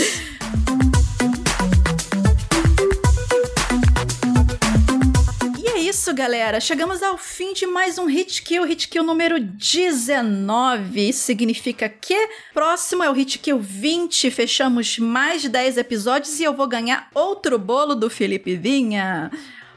[5.93, 6.59] Isso, galera.
[6.59, 11.11] Chegamos ao fim de mais um Hit Kill, Hit Kill número 19.
[11.11, 12.16] Isso significa que
[12.55, 14.30] próximo é o Hit Kill 20.
[14.30, 19.30] Fechamos mais 10 episódios e eu vou ganhar outro bolo do Felipe Vinha.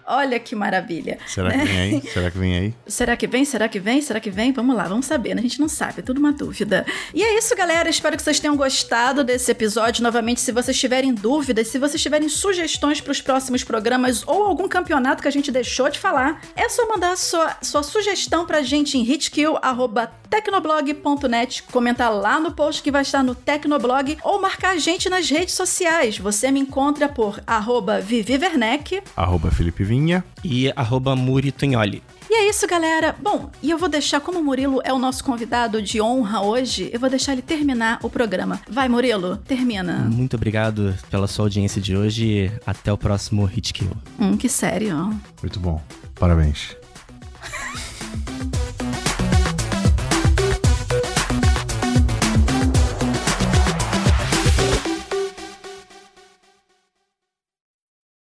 [0.08, 1.18] Olha que maravilha.
[1.26, 1.99] Será que vem aí?
[2.14, 2.76] Será que vem aí?
[2.86, 3.43] Será que vem?
[3.43, 3.99] Será que vem?
[4.01, 4.51] Será que vem?
[4.51, 5.39] Vamos lá, vamos saber, né?
[5.39, 6.86] A gente não sabe, é tudo uma dúvida.
[7.14, 7.89] E é isso, galera.
[7.89, 10.03] Espero que vocês tenham gostado desse episódio.
[10.03, 14.68] Novamente, se vocês tiverem dúvidas, se vocês tiverem sugestões para os próximos programas ou algum
[14.68, 18.99] campeonato que a gente deixou de falar, é só mandar sua, sua sugestão pra gente
[18.99, 25.10] em hitkill.tecnoblog.net, comentar lá no post que vai estar no Tecnoblog ou marcar a gente
[25.10, 26.20] nas redes sociais.
[26.20, 29.94] Você me encontra por arroba Vivi Werneck, Arroba Felipe Vinha.
[30.43, 32.01] E arroba Muri Tunholi.
[32.29, 33.15] E é isso, galera.
[33.21, 36.89] Bom, e eu vou deixar, como o Murilo é o nosso convidado de honra hoje,
[36.91, 38.59] eu vou deixar ele terminar o programa.
[38.69, 40.07] Vai, Murilo, termina.
[40.11, 43.91] Muito obrigado pela sua audiência de hoje e até o próximo Hit Kill.
[44.19, 45.17] Hum, que sério.
[45.41, 45.81] Muito bom.
[46.15, 46.75] Parabéns.